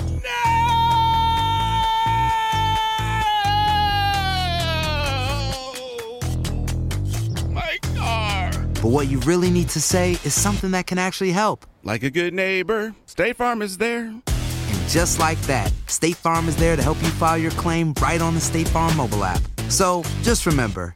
No. 6.20 7.51
My 7.51 7.77
car. 7.96 8.51
but 8.82 8.86
what 8.89 9.08
you 9.08 9.20
really 9.20 9.50
need 9.50 9.70
to 9.70 9.82
say 9.82 10.13
is 10.24 10.34
something 10.34 10.72
that 10.72 10.88
can 10.88 10.98
actually 10.98 11.32
help. 11.32 11.65
Like 11.84 12.03
a 12.03 12.10
good 12.10 12.34
neighbor, 12.34 12.94
State 13.06 13.38
Farm 13.38 13.62
is 13.62 13.77
there. 13.77 14.06
And 14.06 14.89
just 14.89 15.20
like 15.20 15.39
that, 15.41 15.72
State 15.88 16.15
Farm 16.15 16.48
is 16.48 16.56
there 16.56 16.75
to 16.75 16.82
help 16.82 17.01
you 17.01 17.10
file 17.10 17.38
your 17.38 17.51
claim 17.51 17.94
right 18.01 18.22
on 18.22 18.34
the 18.34 18.41
State 18.41 18.68
Farm 18.68 18.96
mobile 18.98 19.24
app. 19.24 19.41
So 19.70 20.03
just 20.24 20.46
remember, 20.48 20.96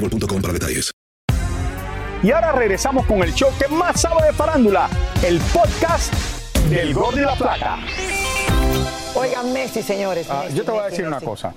boostmobile.com 0.00 0.42
para 0.42 0.52
detalles. 0.54 0.90
Y 2.22 2.30
ahora 2.32 2.52
regresamos 2.52 3.06
con 3.06 3.22
el 3.22 3.32
show 3.32 3.48
que 3.58 3.66
más 3.68 4.00
sabe 4.00 4.26
de 4.26 4.32
farándula, 4.32 4.90
el 5.26 5.38
podcast 5.54 6.12
del 6.68 6.92
Gol 6.92 7.14
de 7.14 7.22
la 7.22 7.34
Plata. 7.34 7.78
Oigan, 9.14 9.52
Messi, 9.52 9.82
señores. 9.82 10.28
Ah, 10.30 10.42
Messi, 10.44 10.56
yo 10.58 10.64
te 10.64 10.70
voy 10.70 10.80
a 10.80 10.82
Messi, 10.84 10.96
decir 10.96 11.06
una 11.06 11.20
cosa. 11.20 11.54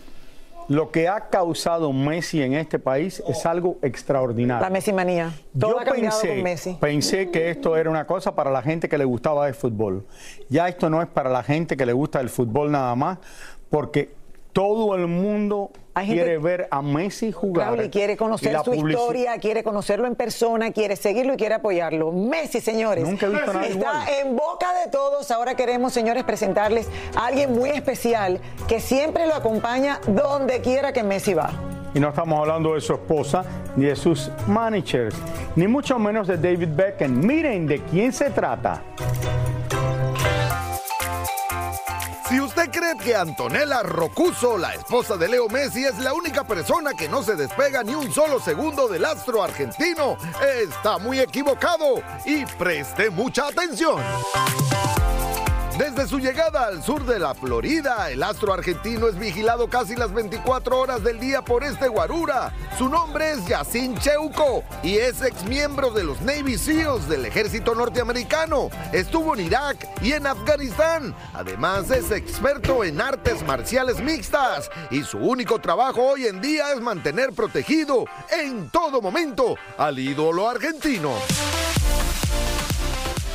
Lo 0.69 0.89
que 0.89 1.09
ha 1.09 1.27
causado 1.29 1.91
Messi 1.91 2.41
en 2.41 2.53
este 2.53 2.79
país 2.79 3.21
es 3.27 3.45
algo 3.45 3.77
extraordinario. 3.81 4.63
La 4.63 4.69
Messi 4.69 4.93
manía. 4.93 5.33
Todo 5.59 5.71
Yo 5.71 5.79
ha 5.81 5.83
pensé, 5.83 6.27
con 6.29 6.43
Messi. 6.43 6.77
pensé 6.79 7.29
que 7.29 7.49
esto 7.49 7.75
era 7.75 7.89
una 7.89 8.07
cosa 8.07 8.33
para 8.33 8.49
la 8.49 8.61
gente 8.61 8.87
que 8.87 8.97
le 8.97 9.03
gustaba 9.03 9.49
el 9.49 9.55
fútbol. 9.55 10.05
Ya 10.47 10.69
esto 10.69 10.89
no 10.89 11.01
es 11.01 11.09
para 11.09 11.29
la 11.29 11.43
gente 11.43 11.75
que 11.75 11.85
le 11.85 11.91
gusta 11.91 12.21
el 12.21 12.29
fútbol 12.29 12.71
nada 12.71 12.95
más, 12.95 13.17
porque 13.69 14.15
todo 14.53 14.95
el 14.95 15.07
mundo 15.07 15.71
Hay 15.95 16.07
gente- 16.07 16.23
quiere 16.23 16.37
ver 16.39 16.67
a 16.71 16.81
Messi 16.81 17.31
jugar. 17.31 17.83
Y 17.83 17.89
quiere 17.89 18.17
conocer 18.17 18.55
Y 18.59 18.63
su 18.63 18.73
historia, 18.73 19.37
quiere 19.37 19.63
conocerlo 19.63 20.07
en 20.07 20.15
persona, 20.15 20.71
quiere 20.71 20.95
seguirlo 20.95 21.35
y 21.35 21.37
quiere 21.37 21.55
apoyarlo. 21.55 22.11
Messi, 22.11 22.61
señores. 22.61 23.03
Nunca 23.07 23.27
he 23.27 23.29
visto 23.29 23.53
nada 23.53 23.67
Está 23.67 24.19
en 24.21 24.35
boca 24.35 24.73
de 24.83 24.89
todos. 24.89 25.29
Ahora 25.29 25.55
queremos, 25.55 25.93
señores, 25.93 26.23
presentarles 26.23 26.87
a 27.15 27.27
alguien 27.27 27.53
muy 27.53 27.69
especial 27.69 28.39
que 28.67 28.79
siempre 28.79 29.27
lo 29.27 29.35
acompaña 29.35 29.99
donde 30.07 30.61
quiera 30.61 30.93
que 30.93 31.03
Messi 31.03 31.33
va. 31.33 31.51
Y 31.93 31.99
no 31.99 32.09
estamos 32.09 32.39
hablando 32.39 32.73
de 32.73 32.81
su 32.81 32.93
esposa 32.93 33.43
ni 33.75 33.85
de 33.85 33.95
sus 33.95 34.31
managers, 34.47 35.15
ni 35.55 35.67
mucho 35.67 35.99
menos 35.99 36.27
de 36.27 36.37
David 36.37 36.69
Beckham. 36.69 37.11
Miren 37.23 37.67
de 37.67 37.83
quién 37.83 38.11
se 38.11 38.31
trata. 38.31 38.81
Si 42.33 42.39
usted 42.39 42.71
cree 42.71 42.97
que 42.97 43.15
Antonella 43.15 43.83
Rocuso, 43.83 44.57
la 44.57 44.73
esposa 44.73 45.17
de 45.17 45.27
Leo 45.27 45.47
Messi, 45.49 45.85
es 45.85 45.99
la 45.99 46.15
única 46.15 46.43
persona 46.43 46.95
que 46.95 47.07
no 47.07 47.21
se 47.21 47.35
despega 47.35 47.83
ni 47.83 47.93
un 47.93 48.11
solo 48.11 48.39
segundo 48.39 48.87
del 48.87 49.05
astro 49.05 49.43
argentino, 49.43 50.17
está 50.63 50.97
muy 50.97 51.19
equivocado 51.19 52.01
y 52.25 52.43
preste 52.57 53.11
mucha 53.11 53.49
atención. 53.49 54.01
Desde 55.77 56.07
su 56.07 56.19
llegada 56.19 56.67
al 56.67 56.83
sur 56.83 57.03
de 57.03 57.17
la 57.17 57.33
Florida, 57.33 58.11
el 58.11 58.21
astro 58.21 58.53
argentino 58.53 59.07
es 59.07 59.17
vigilado 59.17 59.67
casi 59.67 59.95
las 59.95 60.13
24 60.13 60.77
horas 60.77 61.03
del 61.03 61.19
día 61.19 61.41
por 61.41 61.63
este 61.63 61.87
guarura. 61.87 62.53
Su 62.77 62.87
nombre 62.87 63.31
es 63.31 63.47
Yacine 63.47 63.97
Cheuco 63.97 64.63
y 64.83 64.97
es 64.97 65.23
ex 65.23 65.43
miembro 65.45 65.89
de 65.89 66.03
los 66.03 66.21
Navy 66.21 66.59
SEALs 66.59 67.09
del 67.09 67.25
ejército 67.25 67.73
norteamericano. 67.73 68.69
Estuvo 68.91 69.33
en 69.33 69.47
Irak 69.47 69.87
y 70.03 70.11
en 70.11 70.27
Afganistán. 70.27 71.15
Además 71.33 71.89
es 71.89 72.11
experto 72.11 72.83
en 72.83 73.01
artes 73.01 73.41
marciales 73.43 73.99
mixtas 73.99 74.69
y 74.91 75.01
su 75.01 75.17
único 75.17 75.57
trabajo 75.59 76.03
hoy 76.03 76.27
en 76.27 76.39
día 76.39 76.71
es 76.71 76.81
mantener 76.81 77.33
protegido 77.33 78.05
en 78.29 78.69
todo 78.69 79.01
momento 79.01 79.55
al 79.79 79.97
ídolo 79.97 80.47
argentino. 80.47 81.13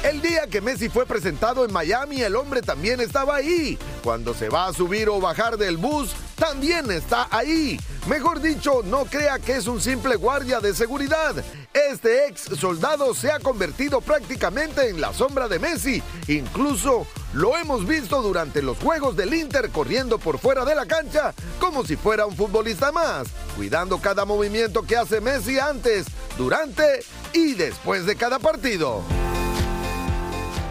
El 0.09 0.23
día 0.23 0.47
que 0.47 0.63
Messi 0.63 0.89
fue 0.89 1.05
presentado 1.05 1.67
en 1.67 1.73
Miami, 1.73 2.23
el 2.23 2.35
hombre 2.35 2.63
también 2.63 2.99
estaba 2.99 3.37
ahí. 3.37 3.79
Cuando 4.03 4.33
se 4.33 4.49
va 4.49 4.67
a 4.67 4.73
subir 4.73 5.11
o 5.11 5.21
bajar 5.21 5.59
del 5.59 5.77
bus, 5.77 6.15
también 6.35 6.91
está 6.91 7.29
ahí. 7.31 7.79
Mejor 8.07 8.41
dicho, 8.41 8.81
no 8.87 9.05
crea 9.05 9.39
que 9.39 9.57
es 9.57 9.67
un 9.67 9.83
simple 9.83 10.17
guardia 10.17 10.61
de 10.61 10.75
seguridad. 10.75 11.35
Este 11.75 12.27
ex 12.27 12.41
soldado 12.59 13.13
se 13.13 13.31
ha 13.31 13.39
convertido 13.39 14.01
prácticamente 14.01 14.89
en 14.89 14.99
la 14.99 15.13
sombra 15.13 15.47
de 15.47 15.59
Messi. 15.59 16.03
Incluso 16.27 17.07
lo 17.35 17.59
hemos 17.59 17.87
visto 17.87 18.23
durante 18.23 18.63
los 18.63 18.79
juegos 18.79 19.15
del 19.15 19.35
Inter 19.35 19.69
corriendo 19.69 20.19
por 20.19 20.39
fuera 20.39 20.65
de 20.65 20.75
la 20.75 20.87
cancha 20.87 21.35
como 21.61 21.85
si 21.85 21.97
fuera 21.97 22.25
un 22.25 22.35
futbolista 22.35 22.93
más, 22.93 23.29
cuidando 23.57 23.99
cada 23.99 24.25
movimiento 24.25 24.85
que 24.85 24.97
hace 24.97 25.21
Messi 25.21 25.59
antes, 25.59 26.07
durante 26.39 27.05
y 27.35 27.53
después 27.53 28.07
de 28.07 28.17
cada 28.17 28.39
partido. 28.39 29.03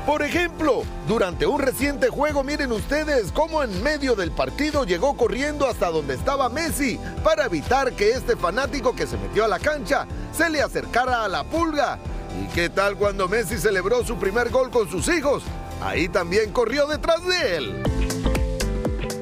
Por 0.07 0.23
ejemplo, 0.23 0.83
durante 1.05 1.45
un 1.45 1.59
reciente 1.59 2.07
juego, 2.07 2.41
miren 2.41 2.71
ustedes 2.71 3.29
cómo 3.33 3.61
en 3.61 3.83
medio 3.83 4.15
del 4.15 4.31
partido 4.31 4.85
llegó 4.85 5.17
corriendo 5.17 5.67
hasta 5.67 5.89
donde 5.89 6.13
estaba 6.13 6.47
Messi 6.47 6.97
para 7.25 7.43
evitar 7.43 7.91
que 7.91 8.11
este 8.11 8.37
fanático 8.37 8.95
que 8.95 9.05
se 9.05 9.17
metió 9.17 9.43
a 9.43 9.49
la 9.49 9.59
cancha 9.59 10.07
se 10.31 10.49
le 10.49 10.61
acercara 10.61 11.25
a 11.25 11.27
la 11.27 11.43
pulga. 11.43 11.99
¿Y 12.41 12.47
qué 12.53 12.69
tal 12.69 12.95
cuando 12.95 13.27
Messi 13.27 13.57
celebró 13.57 14.01
su 14.05 14.15
primer 14.15 14.49
gol 14.49 14.71
con 14.71 14.89
sus 14.89 15.09
hijos? 15.09 15.43
Ahí 15.81 16.07
también 16.07 16.53
corrió 16.53 16.87
detrás 16.87 17.27
de 17.27 17.57
él. 17.57 18.36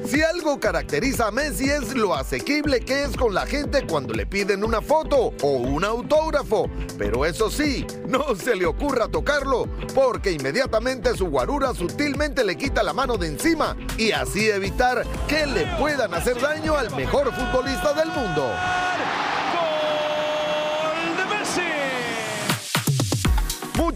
Si 0.08 0.22
algo 0.22 0.60
caracteriza 0.60 1.26
a 1.26 1.30
Messi 1.32 1.68
es 1.68 1.94
lo 1.94 2.14
asequible 2.14 2.78
que 2.78 3.02
es 3.02 3.16
con 3.16 3.34
la 3.34 3.44
gente 3.44 3.84
cuando 3.88 4.14
le 4.14 4.24
piden 4.24 4.62
una 4.62 4.80
foto 4.80 5.32
o 5.42 5.48
un 5.48 5.84
autógrafo. 5.84 6.70
Pero 6.96 7.26
eso 7.26 7.50
sí, 7.50 7.84
no 8.06 8.36
se 8.36 8.54
le 8.54 8.66
ocurra 8.66 9.08
tocarlo, 9.08 9.66
porque 9.96 10.30
inmediatamente 10.30 11.16
su 11.16 11.26
guarura 11.26 11.74
sutilmente 11.74 12.44
le 12.44 12.56
quita 12.56 12.84
la 12.84 12.92
mano 12.92 13.16
de 13.16 13.26
encima 13.26 13.76
y 13.98 14.12
así 14.12 14.48
evitar 14.48 15.04
que 15.26 15.44
le 15.44 15.66
puedan 15.76 16.14
hacer 16.14 16.40
daño 16.40 16.76
al 16.76 16.94
mejor 16.94 17.32
futbolista 17.34 17.92
del 17.92 18.08
mundo. 18.08 18.48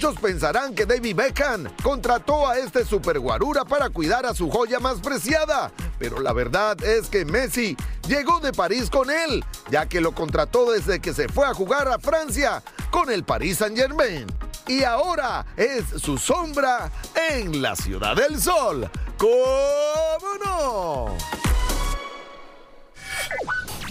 Muchos 0.03 0.19
pensarán 0.19 0.75
que 0.75 0.87
David 0.87 1.15
Beckham 1.15 1.69
contrató 1.83 2.49
a 2.49 2.57
este 2.57 2.87
superguarura 2.87 3.67
para 3.67 3.91
cuidar 3.91 4.25
a 4.25 4.33
su 4.33 4.49
joya 4.49 4.81
más 4.81 4.99
preciada, 5.01 5.71
pero 5.99 6.21
la 6.21 6.33
verdad 6.33 6.83
es 6.83 7.09
que 7.09 7.27
Messi 7.27 7.77
llegó 8.09 8.41
de 8.41 8.51
París 8.51 8.89
con 8.89 9.11
él, 9.11 9.45
ya 9.71 9.85
que 9.85 10.01
lo 10.01 10.13
contrató 10.13 10.73
desde 10.73 11.01
que 11.01 11.13
se 11.13 11.29
fue 11.29 11.45
a 11.45 11.53
jugar 11.53 11.87
a 11.89 11.99
Francia 11.99 12.63
con 12.91 13.11
el 13.11 13.25
Paris 13.25 13.59
Saint-Germain. 13.59 14.25
Y 14.67 14.85
ahora 14.85 15.45
es 15.55 15.85
su 16.01 16.17
sombra 16.17 16.91
en 17.31 17.61
la 17.61 17.77
Ciudad 17.77 18.17
del 18.17 18.41
Sol. 18.41 18.91
¿Cómo 19.19 20.35
no? 20.43 21.15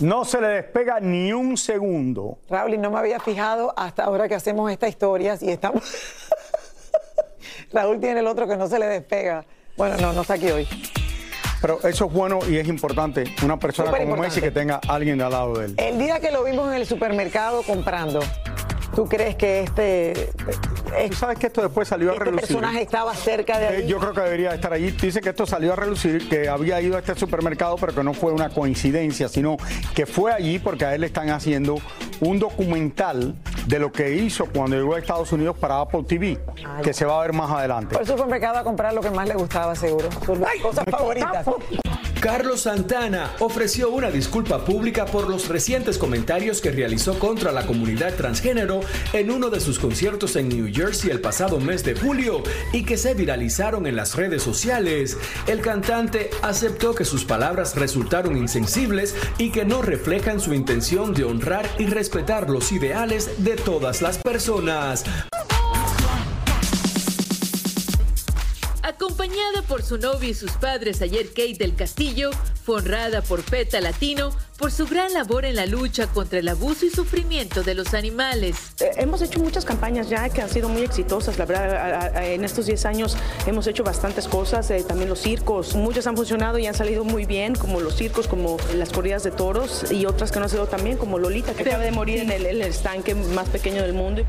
No 0.02 0.24
se 0.24 0.40
le 0.40 0.48
despega 0.48 1.00
ni 1.02 1.34
un 1.34 1.58
segundo. 1.58 2.38
Raúl, 2.50 2.74
y 2.74 2.78
no 2.78 2.90
me 2.90 3.00
había 3.00 3.20
fijado 3.20 3.74
hasta 3.76 4.06
ahora 4.06 4.30
que 4.30 4.36
hacemos 4.36 4.72
estas 4.72 4.90
historias 4.90 5.44
y 5.44 5.50
estamos. 5.50 5.84
Raúl 7.74 8.00
tiene 8.00 8.22
el 8.22 8.28
otro 8.28 8.48
que 8.48 8.56
no 8.56 8.68
se 8.68 8.80
le 8.80 8.86
despega. 8.88 9.46
Bueno, 9.76 9.98
no, 9.98 10.14
no 10.14 10.22
está 10.22 10.36
aquí 10.36 10.50
hoy. 10.50 10.68
Pero 11.62 11.80
eso 11.84 12.06
es 12.06 12.14
bueno 12.14 12.40
y 12.50 12.58
es 12.58 12.68
importante. 12.68 13.26
Una 13.44 13.60
persona 13.60 13.92
como 13.92 14.16
Messi 14.16 14.40
que 14.40 14.52
tenga 14.52 14.80
a 14.88 14.96
alguien 14.96 15.22
al 15.22 15.32
lado 15.32 15.58
de 15.58 15.66
él. 15.66 15.76
El 15.78 16.00
día 16.00 16.22
que 16.22 16.32
lo 16.32 16.46
vimos 16.46 16.70
en 16.70 16.76
el 16.76 16.86
supermercado 16.86 17.62
comprando, 17.64 18.22
¿tú 19.00 19.08
crees 19.08 19.38
que 19.38 19.62
este. 19.62 20.30
¿Tú 21.10 21.16
sabes 21.16 21.40
que 21.40 21.48
esto 21.48 21.62
después 21.62 21.88
salió 21.88 22.10
a 22.10 22.14
este 22.14 22.26
relucir? 22.26 22.48
personaje 22.48 22.82
estaba 22.82 23.16
cerca 23.16 23.58
de 23.58 23.80
Eh? 23.80 23.88
Yo 23.88 23.98
creo 23.98 24.12
que 24.12 24.20
debería 24.20 24.54
estar 24.54 24.74
allí. 24.74 24.92
Dice 24.92 25.22
que 25.22 25.30
esto 25.30 25.46
salió 25.46 25.72
a 25.72 25.78
relucir, 25.78 26.28
que 26.28 26.50
había 26.50 26.82
ido 26.82 26.98
a 26.98 27.00
este 27.00 27.16
supermercado, 27.16 27.78
pero 27.78 27.96
que 27.96 28.04
no 28.04 28.14
fue 28.14 28.34
una 28.34 28.50
coincidencia, 28.50 29.30
sino 29.30 29.56
que 29.96 30.06
fue 30.06 30.34
allí 30.34 30.60
porque 30.60 30.84
a 30.84 30.96
él 30.96 31.02
le 31.02 31.08
están 31.08 31.30
haciendo 31.30 31.78
un 32.20 32.40
documental 32.40 33.36
de 33.68 33.80
lo 33.80 33.90
que 33.94 34.16
hizo 34.16 34.48
cuando 34.48 34.76
llegó 34.76 34.96
a 34.96 35.00
Estados 35.00 35.32
Unidos 35.32 35.56
para 35.58 35.80
Apple 35.80 36.04
TV, 36.04 36.38
que 36.84 36.94
se 36.94 37.06
va 37.06 37.20
a 37.20 37.22
ver 37.22 37.32
más 37.32 37.50
adelante. 37.52 37.96
Fue 37.96 38.02
al 38.02 38.08
supermercado 38.08 38.58
a 38.58 38.64
comprar 38.66 38.94
lo 38.94 39.00
que 39.00 39.12
más 39.12 39.30
le 39.30 39.36
gustaba, 39.36 39.76
seguro. 39.76 40.10
Sus 40.26 40.40
cosas 40.62 40.84
favoritas. 40.92 41.46
Carlos 42.20 42.62
Santana 42.62 43.34
ofreció 43.40 43.90
una 43.92 44.12
disculpa 44.12 44.66
pública 44.66 45.06
por 45.06 45.30
los 45.30 45.48
recientes 45.48 45.98
comentarios 45.98 46.60
que 46.60 46.70
realizó 46.70 47.18
contra 47.18 47.54
la 47.54 47.66
comunidad 47.66 48.14
transgénero 48.16 48.82
en 49.14 49.32
uno 49.32 49.50
de 49.50 49.62
sus 49.62 49.80
conciertos 49.80 50.36
en 50.36 50.50
New 50.50 50.70
Jersey 50.74 51.12
el 51.12 51.22
pasado 51.22 51.62
mes 51.62 51.86
de 51.86 51.96
julio 51.96 52.44
y 52.74 52.84
que 52.84 52.98
se 52.98 53.14
viralizaron 53.14 53.88
en 53.88 53.96
las 53.96 54.16
redes 54.16 54.44
sociales. 54.44 55.18
El 55.48 55.62
cantante 55.62 56.30
aceptó 56.42 56.94
que 56.94 57.06
sus 57.06 57.24
palabras 57.24 57.78
resultaron 57.78 58.36
insensibles 58.36 59.16
y 59.38 59.52
que 59.52 59.64
no 59.64 59.82
reflejan 59.82 60.42
su 60.42 60.54
intención 60.54 61.14
de 61.14 61.24
honrar 61.24 61.70
y 61.78 61.86
respetar 61.86 62.50
los 62.50 62.74
ideales 62.74 63.46
de 63.46 63.56
todas 63.56 64.02
las 64.02 64.18
personas. 64.18 65.06
Acompañada 69.40 69.68
por 69.68 69.84
su 69.84 69.98
novio 69.98 70.30
y 70.30 70.34
sus 70.34 70.52
padres 70.52 71.02
ayer 71.02 71.28
Kate 71.30 71.56
del 71.58 71.74
Castillo, 71.74 72.32
fue 72.64 72.78
honrada 72.78 73.22
por 73.22 73.42
PETA 73.42 73.80
Latino 73.80 74.32
por 74.58 74.72
su 74.72 74.86
gran 74.86 75.14
labor 75.14 75.46
en 75.46 75.56
la 75.56 75.66
lucha 75.66 76.08
contra 76.08 76.40
el 76.40 76.48
abuso 76.50 76.86
y 76.86 76.90
sufrimiento 76.90 77.64
de 77.64 77.74
los 77.74 77.94
animales. 77.94 78.74
Eh, 78.82 78.92
Hemos 78.98 79.22
hecho 79.22 79.40
muchas 79.40 79.64
campañas 79.64 80.10
ya 80.10 80.28
que 80.30 80.42
han 80.42 80.50
sido 80.50 80.68
muy 80.68 80.82
exitosas, 80.82 81.38
la 81.38 81.46
verdad, 81.46 82.24
en 82.26 82.44
estos 82.44 82.66
10 82.66 82.86
años 82.86 83.16
hemos 83.48 83.66
hecho 83.68 83.84
bastantes 83.84 84.28
cosas, 84.28 84.70
eh, 84.72 84.84
también 84.86 85.10
los 85.10 85.20
circos, 85.20 85.74
muchas 85.76 86.06
han 86.08 86.18
funcionado 86.18 86.58
y 86.58 86.68
han 86.68 86.76
salido 86.76 87.06
muy 87.06 87.26
bien, 87.26 87.56
como 87.56 87.80
los 87.80 87.96
circos, 87.96 88.28
como 88.28 88.58
las 88.76 88.90
corridas 88.90 89.24
de 89.24 89.32
toros 89.32 89.90
y 89.92 90.06
otras 90.06 90.32
que 90.32 90.40
no 90.40 90.46
han 90.46 90.52
sido 90.52 90.68
tan 90.68 90.84
bien, 90.84 90.98
como 90.98 91.18
Lolita, 91.18 91.54
que 91.54 91.64
acaba 91.64 91.84
de 91.84 91.92
morir 91.92 92.20
en 92.20 92.32
el, 92.32 92.46
el 92.46 92.62
estanque 92.62 93.16
más 93.16 93.48
pequeño 93.48 93.82
del 93.84 93.94
mundo. 93.94 94.24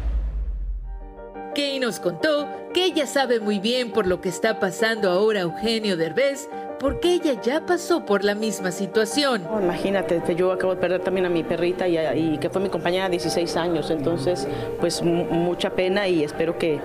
Kay 1.54 1.80
nos 1.80 1.98
contó 2.00 2.48
que 2.72 2.84
ella 2.84 3.06
sabe 3.06 3.40
muy 3.40 3.58
bien 3.58 3.90
por 3.90 4.06
lo 4.06 4.20
que 4.20 4.28
está 4.28 4.60
pasando 4.60 5.10
ahora 5.10 5.40
Eugenio 5.40 5.96
Derbez, 5.96 6.48
porque 6.80 7.12
ella 7.14 7.40
ya 7.42 7.64
pasó 7.66 8.04
por 8.06 8.24
la 8.24 8.34
misma 8.34 8.72
situación. 8.72 9.42
Oh, 9.52 9.60
imagínate, 9.60 10.20
yo 10.34 10.50
acabo 10.50 10.74
de 10.74 10.80
perder 10.80 11.02
también 11.02 11.26
a 11.26 11.28
mi 11.28 11.44
perrita 11.44 11.86
y, 11.86 11.96
a- 11.98 12.16
y 12.16 12.38
que 12.38 12.48
fue 12.50 12.60
mi 12.62 12.70
compañera 12.70 13.04
de 13.04 13.10
16 13.10 13.56
años, 13.56 13.90
entonces 13.90 14.48
pues 14.80 15.02
mu- 15.02 15.26
mucha 15.26 15.70
pena 15.70 16.08
y 16.08 16.24
espero 16.24 16.58
que, 16.58 16.80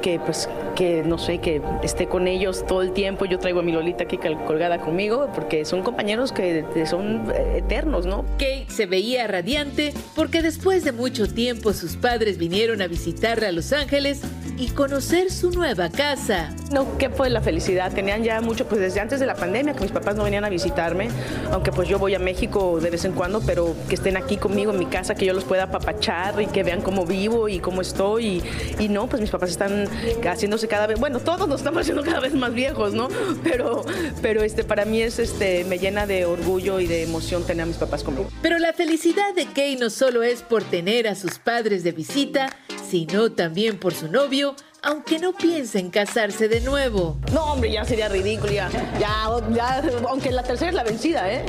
que 0.00 0.20
pues 0.20 0.48
que 0.76 1.02
no 1.04 1.18
sé, 1.18 1.38
que 1.38 1.60
esté 1.82 2.06
con 2.06 2.28
ellos 2.28 2.64
todo 2.66 2.80
el 2.82 2.92
tiempo. 2.92 3.24
Yo 3.26 3.38
traigo 3.38 3.60
a 3.60 3.62
mi 3.62 3.72
Lolita 3.72 4.04
aquí 4.04 4.18
colgada 4.46 4.78
conmigo 4.80 5.28
porque 5.34 5.64
son 5.64 5.82
compañeros 5.82 6.32
que 6.32 6.64
que 6.72 6.86
son 6.86 7.30
eh, 7.34 7.58
eternos, 7.58 8.06
¿no? 8.06 8.22
Kate 8.38 8.66
se 8.68 8.86
veía 8.86 9.26
radiante 9.26 9.92
porque 10.14 10.42
después 10.42 10.84
de 10.84 10.92
mucho 10.92 11.26
tiempo 11.26 11.72
sus 11.72 11.96
padres 11.96 12.38
vinieron 12.38 12.80
a 12.82 12.86
visitarla 12.86 13.48
a 13.48 13.52
Los 13.52 13.72
Ángeles 13.72 14.20
y 14.60 14.68
conocer 14.68 15.32
su 15.32 15.50
nueva 15.50 15.88
casa. 15.88 16.54
No, 16.70 16.98
¿qué 16.98 17.08
fue 17.08 17.30
la 17.30 17.40
felicidad? 17.40 17.90
Tenían 17.92 18.22
ya 18.22 18.42
mucho, 18.42 18.68
pues 18.68 18.78
desde 18.78 19.00
antes 19.00 19.18
de 19.18 19.24
la 19.24 19.34
pandemia, 19.34 19.72
que 19.72 19.80
mis 19.80 19.90
papás 19.90 20.16
no 20.16 20.22
venían 20.22 20.44
a 20.44 20.50
visitarme, 20.50 21.08
aunque 21.50 21.72
pues 21.72 21.88
yo 21.88 21.98
voy 21.98 22.14
a 22.14 22.18
México 22.18 22.78
de 22.78 22.90
vez 22.90 23.06
en 23.06 23.12
cuando, 23.12 23.40
pero 23.40 23.74
que 23.88 23.94
estén 23.94 24.18
aquí 24.18 24.36
conmigo 24.36 24.70
en 24.72 24.78
mi 24.78 24.84
casa, 24.84 25.14
que 25.14 25.24
yo 25.24 25.32
los 25.32 25.44
pueda 25.44 25.64
apapachar 25.64 26.42
y 26.42 26.46
que 26.46 26.62
vean 26.62 26.82
cómo 26.82 27.06
vivo 27.06 27.48
y 27.48 27.58
cómo 27.58 27.80
estoy. 27.80 28.42
Y, 28.78 28.84
y 28.84 28.88
no, 28.90 29.06
pues 29.06 29.22
mis 29.22 29.30
papás 29.30 29.48
están 29.48 29.88
haciéndose 30.28 30.68
cada 30.68 30.86
vez, 30.86 31.00
bueno, 31.00 31.20
todos 31.20 31.48
nos 31.48 31.60
estamos 31.60 31.80
haciendo 31.80 32.04
cada 32.04 32.20
vez 32.20 32.34
más 32.34 32.52
viejos, 32.52 32.92
¿no? 32.92 33.08
Pero, 33.42 33.86
pero 34.20 34.42
este, 34.42 34.62
para 34.62 34.84
mí 34.84 35.00
es, 35.00 35.18
este, 35.18 35.64
me 35.64 35.78
llena 35.78 36.06
de 36.06 36.26
orgullo 36.26 36.80
y 36.80 36.86
de 36.86 37.04
emoción 37.04 37.46
tener 37.46 37.62
a 37.62 37.66
mis 37.66 37.78
papás 37.78 38.04
conmigo. 38.04 38.28
Pero 38.42 38.58
la 38.58 38.74
felicidad 38.74 39.34
de 39.34 39.46
Kay 39.46 39.76
no 39.76 39.88
solo 39.88 40.22
es 40.22 40.42
por 40.42 40.62
tener 40.64 41.08
a 41.08 41.14
sus 41.14 41.38
padres 41.38 41.82
de 41.82 41.92
visita, 41.92 42.54
sino 42.90 43.30
también 43.30 43.78
por 43.78 43.94
su 43.94 44.08
novio, 44.08 44.56
aunque 44.82 45.20
no 45.20 45.32
piensa 45.32 45.78
en 45.78 45.90
casarse 45.90 46.48
de 46.48 46.60
nuevo. 46.60 47.16
No, 47.32 47.52
hombre, 47.52 47.70
ya 47.70 47.84
sería 47.84 48.08
ridículo, 48.08 48.50
ya, 48.52 48.68
ya, 48.98 49.28
ya, 49.52 49.82
aunque 50.08 50.32
la 50.32 50.42
tercera 50.42 50.70
es 50.70 50.74
la 50.74 50.82
vencida, 50.82 51.32
¿eh? 51.32 51.44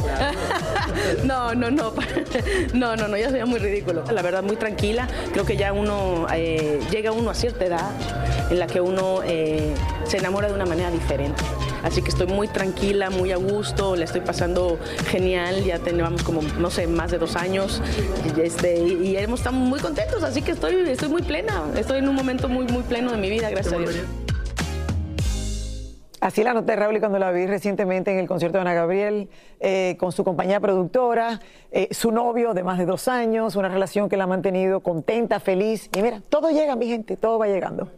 No, 1.23 1.55
no, 1.55 1.71
no, 1.71 1.93
no, 2.75 2.95
no, 2.95 3.07
no, 3.07 3.17
ya 3.17 3.29
sería 3.29 3.47
muy 3.47 3.57
ridículo. 3.57 4.03
La 4.11 4.21
verdad, 4.21 4.43
muy 4.43 4.55
tranquila, 4.55 5.07
creo 5.31 5.43
que 5.43 5.57
ya 5.57 5.73
uno, 5.73 6.27
eh, 6.31 6.79
llega 6.91 7.11
uno 7.11 7.31
a 7.31 7.33
cierta 7.33 7.65
edad 7.65 7.89
en 8.51 8.59
la 8.59 8.67
que 8.67 8.79
uno 8.79 9.21
eh, 9.23 9.73
se 10.05 10.17
enamora 10.17 10.47
de 10.47 10.53
una 10.53 10.65
manera 10.65 10.91
diferente. 10.91 11.41
Así 11.83 12.01
que 12.01 12.09
estoy 12.09 12.27
muy 12.27 12.47
tranquila, 12.47 13.09
muy 13.09 13.31
a 13.31 13.37
gusto, 13.37 13.95
la 13.95 14.05
estoy 14.05 14.21
pasando 14.21 14.77
genial, 15.07 15.63
ya 15.63 15.79
tenemos 15.79 16.23
como, 16.23 16.41
no 16.59 16.69
sé, 16.69 16.87
más 16.87 17.11
de 17.11 17.17
dos 17.17 17.35
años 17.35 17.81
y, 18.37 18.41
este, 18.41 18.79
y, 18.79 19.07
y 19.07 19.17
hemos 19.17 19.39
estado 19.39 19.55
muy 19.55 19.79
contentos, 19.79 20.23
así 20.23 20.41
que 20.41 20.51
estoy, 20.51 20.75
estoy 20.89 21.09
muy 21.09 21.21
plena, 21.21 21.63
estoy 21.75 21.99
en 21.99 22.09
un 22.09 22.15
momento 22.15 22.49
muy, 22.49 22.65
muy 22.65 22.83
pleno 22.83 23.11
de 23.11 23.17
mi 23.17 23.29
vida, 23.29 23.49
gracias 23.49 23.73
a 23.73 23.77
Dios. 23.77 23.95
Así 26.21 26.43
la 26.43 26.53
noté, 26.53 26.75
Raúl, 26.75 26.95
y 26.95 26.99
cuando 26.99 27.17
la 27.17 27.31
vi 27.31 27.47
recientemente 27.47 28.11
en 28.11 28.19
el 28.19 28.27
concierto 28.27 28.59
de 28.59 28.61
Ana 28.61 28.75
Gabriel, 28.75 29.27
eh, 29.59 29.97
con 29.99 30.11
su 30.11 30.23
compañía 30.23 30.59
productora, 30.59 31.39
eh, 31.71 31.87
su 31.89 32.11
novio 32.11 32.53
de 32.53 32.61
más 32.61 32.77
de 32.77 32.85
dos 32.85 33.07
años, 33.07 33.55
una 33.55 33.69
relación 33.69 34.07
que 34.07 34.17
la 34.17 34.25
ha 34.25 34.27
mantenido 34.27 34.81
contenta, 34.81 35.39
feliz. 35.39 35.89
Y 35.97 36.01
mira, 36.03 36.21
todo 36.29 36.51
llega, 36.51 36.75
mi 36.75 36.85
gente, 36.85 37.17
todo 37.17 37.39
va 37.39 37.47
llegando. 37.47 37.89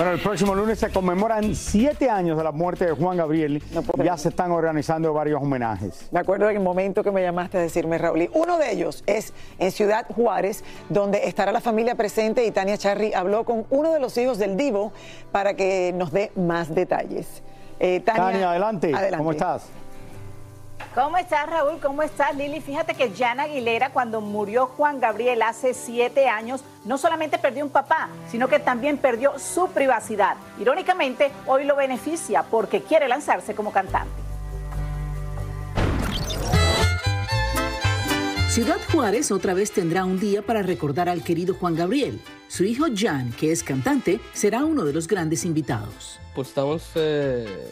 Bueno, 0.00 0.14
el 0.14 0.20
próximo 0.22 0.54
lunes 0.54 0.78
se 0.78 0.88
conmemoran 0.88 1.54
siete 1.54 2.08
años 2.08 2.38
de 2.38 2.42
la 2.42 2.52
muerte 2.52 2.86
de 2.86 2.92
Juan 2.92 3.18
Gabriel. 3.18 3.62
ya 4.02 4.16
se 4.16 4.30
están 4.30 4.50
organizando 4.50 5.12
varios 5.12 5.42
homenajes. 5.42 6.08
Me 6.10 6.20
acuerdo 6.20 6.46
del 6.46 6.58
momento 6.58 7.04
que 7.04 7.10
me 7.10 7.20
llamaste 7.20 7.58
a 7.58 7.60
decirme, 7.60 7.98
Raúl. 7.98 8.22
Y 8.22 8.30
uno 8.32 8.56
de 8.56 8.72
ellos 8.72 9.04
es 9.06 9.34
en 9.58 9.70
Ciudad 9.70 10.06
Juárez, 10.08 10.64
donde 10.88 11.28
estará 11.28 11.52
la 11.52 11.60
familia 11.60 11.96
presente 11.96 12.46
y 12.46 12.50
Tania 12.50 12.78
Charry 12.78 13.12
habló 13.12 13.44
con 13.44 13.66
uno 13.68 13.92
de 13.92 14.00
los 14.00 14.16
hijos 14.16 14.38
del 14.38 14.56
Divo 14.56 14.94
para 15.32 15.52
que 15.52 15.92
nos 15.94 16.12
dé 16.12 16.32
más 16.34 16.74
detalles. 16.74 17.42
Eh, 17.78 18.00
Tania, 18.00 18.52
adelante. 18.52 18.94
¿Cómo 19.18 19.32
estás? 19.32 19.68
¿Cómo 20.94 21.16
estás, 21.18 21.48
Raúl? 21.48 21.78
¿Cómo 21.80 22.02
estás, 22.02 22.34
Lili? 22.34 22.60
Fíjate 22.60 22.94
que 22.94 23.12
Jan 23.16 23.38
Aguilera, 23.38 23.90
cuando 23.90 24.20
murió 24.20 24.66
Juan 24.66 24.98
Gabriel 24.98 25.40
hace 25.42 25.72
siete 25.72 26.28
años, 26.28 26.64
no 26.84 26.98
solamente 26.98 27.38
perdió 27.38 27.64
un 27.64 27.70
papá, 27.70 28.08
sino 28.28 28.48
que 28.48 28.58
también 28.58 28.98
perdió 28.98 29.38
su 29.38 29.68
privacidad. 29.68 30.34
Irónicamente, 30.58 31.30
hoy 31.46 31.62
lo 31.62 31.76
beneficia 31.76 32.42
porque 32.42 32.82
quiere 32.82 33.06
lanzarse 33.06 33.54
como 33.54 33.70
cantante. 33.70 34.10
Ciudad 38.48 38.80
Juárez 38.90 39.30
otra 39.30 39.54
vez 39.54 39.70
tendrá 39.70 40.04
un 40.04 40.18
día 40.18 40.42
para 40.42 40.62
recordar 40.62 41.08
al 41.08 41.22
querido 41.22 41.54
Juan 41.54 41.76
Gabriel. 41.76 42.20
Su 42.48 42.64
hijo 42.64 42.86
Jan, 42.92 43.30
que 43.38 43.52
es 43.52 43.62
cantante, 43.62 44.18
será 44.32 44.64
uno 44.64 44.84
de 44.84 44.92
los 44.92 45.06
grandes 45.06 45.44
invitados. 45.44 46.18
Pues 46.34 46.48
estamos 46.48 46.90
eh, 46.96 47.70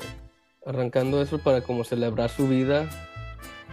arrancando 0.64 1.20
eso 1.20 1.38
para 1.40 1.62
como 1.62 1.83
celebrar 1.83 2.31
su 2.31 2.46
vida. 2.46 2.88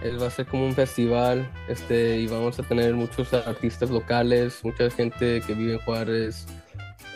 Él 0.02 0.22
va 0.22 0.28
a 0.28 0.30
ser 0.30 0.46
como 0.46 0.66
un 0.66 0.74
festival 0.74 1.50
este, 1.68 2.18
y 2.18 2.28
vamos 2.28 2.60
a 2.60 2.64
tener 2.64 2.94
muchos 2.94 3.34
artistas 3.34 3.90
locales, 3.90 4.60
mucha 4.64 4.90
gente 4.90 5.42
que 5.46 5.54
vive 5.54 5.74
en 5.74 5.80
Juárez. 5.80 6.46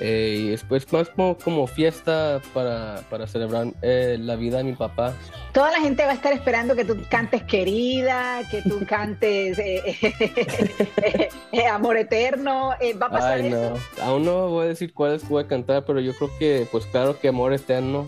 Eh, 0.01 0.37
y 0.39 0.49
después 0.51 0.91
más 0.93 1.09
como, 1.09 1.67
fiesta 1.67 2.41
para, 2.53 3.01
para 3.09 3.27
celebrar 3.27 3.67
eh, 3.81 4.17
la 4.17 4.37
vida 4.37 4.59
de 4.59 4.63
mi 4.63 4.71
papá. 4.71 5.13
Toda 5.51 5.71
la 5.71 5.81
gente 5.81 6.05
va 6.05 6.11
a 6.11 6.13
estar 6.13 6.31
esperando 6.31 6.73
que 6.73 6.85
tú 6.85 6.95
cantes 7.09 7.43
querida, 7.43 8.39
que 8.49 8.61
tú 8.61 8.85
cantes 8.87 9.59
eh, 9.59 11.29
Amor 11.69 11.97
Eterno. 11.97 12.69
¿Va 13.01 13.05
a 13.07 13.09
pasar 13.09 13.39
Ay, 13.39 13.49
no. 13.49 13.73
Aún 14.01 14.23
no 14.23 14.47
voy 14.47 14.67
a 14.67 14.69
decir 14.69 14.93
cuáles 14.93 15.27
voy 15.27 15.43
a 15.43 15.47
cantar, 15.47 15.83
pero 15.83 15.99
yo 15.99 16.15
creo 16.15 16.31
que, 16.39 16.65
pues 16.71 16.85
claro 16.85 17.19
que 17.19 17.27
Amor 17.27 17.51
Eterno 17.51 18.07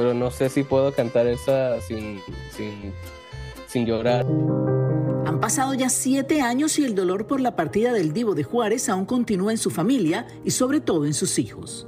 pero 0.00 0.14
no 0.14 0.30
sé 0.30 0.48
si 0.48 0.62
puedo 0.62 0.94
cantar 0.94 1.26
esa 1.26 1.78
sin, 1.82 2.22
sin, 2.56 2.94
llorar. 3.78 4.26
Han 5.26 5.38
pasado 5.40 5.74
ya 5.74 5.88
siete 5.88 6.40
años 6.40 6.78
y 6.78 6.84
el 6.84 6.94
dolor 6.94 7.26
por 7.26 7.40
la 7.40 7.54
partida 7.54 7.92
del 7.92 8.12
Divo 8.12 8.34
de 8.34 8.42
Juárez 8.42 8.88
aún 8.88 9.04
continúa 9.04 9.52
en 9.52 9.58
su 9.58 9.70
familia 9.70 10.26
y 10.44 10.50
sobre 10.50 10.80
todo 10.80 11.06
en 11.06 11.14
sus 11.14 11.38
hijos. 11.38 11.86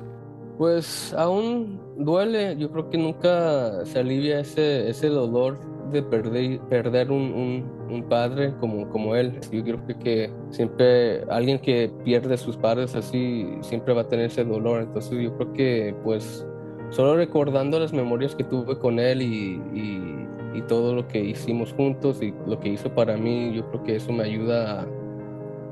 Pues 0.58 1.12
aún 1.14 1.80
duele, 1.98 2.56
yo 2.56 2.70
creo 2.70 2.88
que 2.88 2.98
nunca 2.98 3.84
se 3.84 3.98
alivia 3.98 4.40
ese, 4.40 4.88
ese 4.88 5.08
dolor 5.08 5.58
de 5.90 6.02
perder, 6.02 6.60
perder 6.68 7.10
un, 7.10 7.64
un, 7.90 8.02
padre 8.08 8.54
como, 8.60 8.88
como 8.88 9.16
él. 9.16 9.38
Yo 9.50 9.62
creo 9.62 9.86
que, 9.86 9.98
que, 9.98 10.32
siempre 10.50 11.22
alguien 11.24 11.58
que 11.58 11.90
pierde 12.04 12.36
sus 12.36 12.56
padres 12.56 12.94
así 12.94 13.46
siempre 13.60 13.92
va 13.92 14.02
a 14.02 14.08
tener 14.08 14.26
ese 14.26 14.44
dolor. 14.44 14.82
Entonces 14.82 15.18
yo 15.20 15.36
creo 15.36 15.52
que 15.52 15.96
pues 16.04 16.46
solo 16.92 17.16
recordando 17.16 17.80
las 17.80 17.92
memorias 17.92 18.34
que 18.34 18.44
tuve 18.44 18.78
con 18.78 18.98
él 18.98 19.22
y, 19.22 20.21
todo 20.60 20.94
lo 20.94 21.08
que 21.08 21.24
hicimos 21.24 21.72
juntos 21.72 22.18
y 22.20 22.34
lo 22.46 22.60
que 22.60 22.68
hizo 22.68 22.94
para 22.94 23.16
mí, 23.16 23.54
yo 23.54 23.66
creo 23.70 23.82
que 23.82 23.96
eso 23.96 24.12
me 24.12 24.24
ayuda 24.24 24.86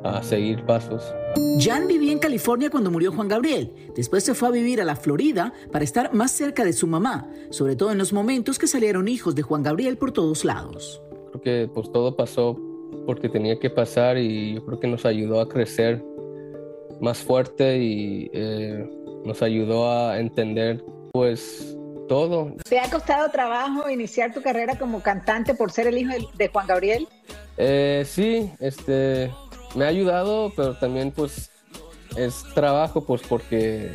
a, 0.02 0.18
a 0.18 0.22
seguir 0.22 0.64
pasos. 0.64 1.14
Jan 1.58 1.86
vivía 1.86 2.12
en 2.12 2.18
California 2.18 2.70
cuando 2.70 2.90
murió 2.90 3.12
Juan 3.12 3.28
Gabriel. 3.28 3.72
Después 3.94 4.24
se 4.24 4.34
fue 4.34 4.48
a 4.48 4.50
vivir 4.50 4.80
a 4.80 4.84
la 4.84 4.96
Florida 4.96 5.52
para 5.70 5.84
estar 5.84 6.14
más 6.14 6.30
cerca 6.30 6.64
de 6.64 6.72
su 6.72 6.86
mamá, 6.86 7.30
sobre 7.50 7.76
todo 7.76 7.92
en 7.92 7.98
los 7.98 8.12
momentos 8.12 8.58
que 8.58 8.66
salieron 8.66 9.06
hijos 9.08 9.34
de 9.34 9.42
Juan 9.42 9.62
Gabriel 9.62 9.98
por 9.98 10.12
todos 10.12 10.44
lados. 10.44 11.02
Creo 11.30 11.42
que 11.42 11.70
pues 11.72 11.92
todo 11.92 12.16
pasó 12.16 12.58
porque 13.06 13.28
tenía 13.28 13.58
que 13.58 13.70
pasar 13.70 14.18
y 14.18 14.54
yo 14.54 14.64
creo 14.64 14.80
que 14.80 14.88
nos 14.88 15.04
ayudó 15.04 15.40
a 15.40 15.48
crecer 15.48 16.02
más 17.00 17.18
fuerte 17.18 17.78
y 17.78 18.30
eh, 18.32 18.88
nos 19.24 19.42
ayudó 19.42 19.90
a 19.90 20.18
entender 20.18 20.84
pues 21.12 21.76
todo. 22.10 22.56
¿Te 22.68 22.80
ha 22.80 22.90
costado 22.90 23.30
trabajo 23.30 23.88
iniciar 23.88 24.34
tu 24.34 24.42
carrera 24.42 24.76
como 24.76 25.00
cantante 25.00 25.54
por 25.54 25.70
ser 25.70 25.86
el 25.86 25.96
hijo 25.96 26.10
de 26.34 26.48
Juan 26.48 26.66
Gabriel? 26.66 27.06
Eh, 27.56 28.04
sí, 28.04 28.50
este, 28.58 29.30
me 29.76 29.84
ha 29.84 29.88
ayudado, 29.88 30.52
pero 30.56 30.76
también 30.76 31.12
pues 31.12 31.52
es 32.16 32.42
trabajo, 32.52 33.04
pues 33.06 33.22
porque 33.22 33.92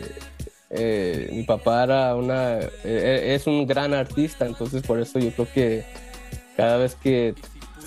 eh, 0.70 1.28
mi 1.30 1.44
papá 1.44 1.84
era 1.84 2.16
una, 2.16 2.60
eh, 2.86 3.36
es 3.36 3.48
un 3.48 3.68
gran 3.68 3.94
artista, 3.94 4.46
entonces 4.46 4.82
por 4.82 5.02
eso 5.02 5.20
yo 5.20 5.32
creo 5.32 5.48
que 5.54 5.86
cada 6.56 6.78
vez 6.78 6.96
que 6.96 7.36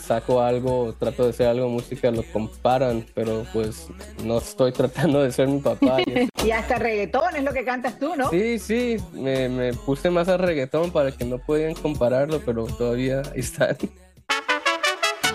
saco 0.09 0.41
algo, 0.41 0.95
trato 0.99 1.25
de 1.25 1.31
hacer 1.31 1.49
algo 1.49 1.69
música, 1.69 2.11
lo 2.11 2.23
comparan, 2.23 3.05
pero 3.15 3.45
pues 3.53 3.89
no 4.25 4.39
estoy 4.39 4.73
tratando 4.81 5.23
de 5.23 5.31
ser 5.31 5.49
mi 5.49 5.61
papá. 5.61 5.99
Y, 6.45 6.51
hasta 6.51 6.77
reggaetón 6.77 7.37
es 7.37 7.43
lo 7.43 7.53
que 7.53 7.65
cantas 7.65 7.99
tú, 7.99 8.15
¿no? 8.17 8.31
Sí, 8.31 8.59
sí, 8.59 8.97
me, 9.13 9.49
me 9.49 9.75
puse 9.75 10.09
más 10.09 10.29
a 10.29 10.39
reggaetón 10.39 10.91
para 10.93 11.13
que 11.13 11.25
no 11.25 11.39
puedan 11.39 11.75
compararlo, 11.75 12.41
pero 12.45 12.65
todavía 12.65 13.23
ahí 13.35 13.41
está. 13.41 13.77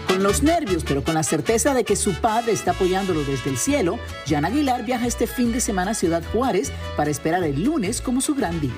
Con 0.07 0.23
los 0.23 0.41
nervios, 0.41 0.83
pero 0.87 1.03
con 1.03 1.13
la 1.13 1.23
certeza 1.23 1.73
de 1.73 1.83
que 1.83 1.95
su 1.95 2.13
padre 2.15 2.53
está 2.53 2.71
apoyándolo 2.71 3.23
desde 3.23 3.49
el 3.49 3.57
cielo, 3.57 3.99
Jan 4.27 4.45
Aguilar 4.45 4.85
viaja 4.85 5.05
este 5.05 5.27
fin 5.27 5.51
de 5.51 5.59
semana 5.59 5.91
a 5.91 5.93
Ciudad 5.93 6.23
Juárez 6.33 6.71
para 6.97 7.11
esperar 7.11 7.43
el 7.43 7.63
lunes 7.63 8.01
como 8.01 8.21
su 8.21 8.33
gran 8.33 8.59
día. 8.59 8.71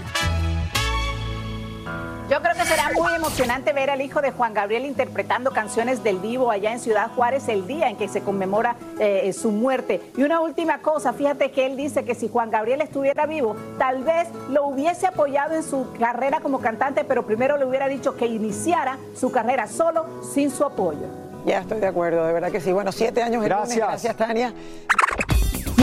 Yo 2.28 2.42
creo 2.42 2.56
que 2.56 2.66
será 2.66 2.90
muy 2.96 3.14
emocionante 3.14 3.72
ver 3.72 3.92
al 3.92 4.02
hijo 4.02 4.20
de 4.20 4.32
Juan 4.32 4.56
Gabriel 4.56 4.86
interpretando 4.86 5.52
canciones 5.52 6.04
del 6.04 6.18
vivo 6.18 6.50
allá 6.50 6.72
en 6.72 6.80
Ciudad 6.80 7.12
Juárez 7.16 7.48
el 7.50 7.68
día 7.68 7.88
en 7.88 7.98
que 7.98 8.08
se 8.08 8.22
conmemora 8.22 8.78
eh, 9.00 9.32
su 9.32 9.52
muerte. 9.52 10.02
Y 10.18 10.24
una 10.24 10.42
última 10.42 10.80
cosa, 10.80 11.14
fíjate 11.14 11.52
que 11.52 11.68
él 11.68 11.78
dice 11.78 12.04
que 12.04 12.16
si 12.16 12.28
Juan 12.28 12.50
Gabriel 12.50 12.82
estuviera 12.82 13.28
vivo, 13.28 13.56
tal 13.78 14.04
vez 14.04 14.28
lo 14.50 14.66
hubiese 14.66 15.06
apoyado 15.06 15.54
en 15.54 15.62
su 15.62 15.94
carrera 16.00 16.40
como 16.40 16.60
cantante, 16.60 17.04
pero 17.04 17.28
primero 17.28 17.58
le 17.58 17.66
hubiera 17.66 17.88
dicho 17.88 18.16
que 18.16 18.26
iniciara 18.26 18.98
su 19.16 19.32
carrera 19.32 19.68
solo 19.68 20.24
sin 20.34 20.50
su 20.50 20.66
apoyo. 20.66 21.06
Ya 21.46 21.60
estoy 21.60 21.80
de 21.80 21.88
acuerdo, 21.88 22.26
de 22.26 22.34
verdad 22.34 22.52
que 22.52 22.60
sí. 22.60 22.72
Bueno, 22.72 22.92
siete 22.92 23.22
años 23.22 23.44
en 23.44 23.50
Gracias. 23.50 23.78
Gracias, 23.78 24.18
Tania. 24.18 24.52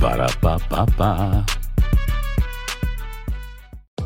Para 0.00 0.26
pa 0.40 0.56
pa 0.56 0.86
pa. 0.96 1.59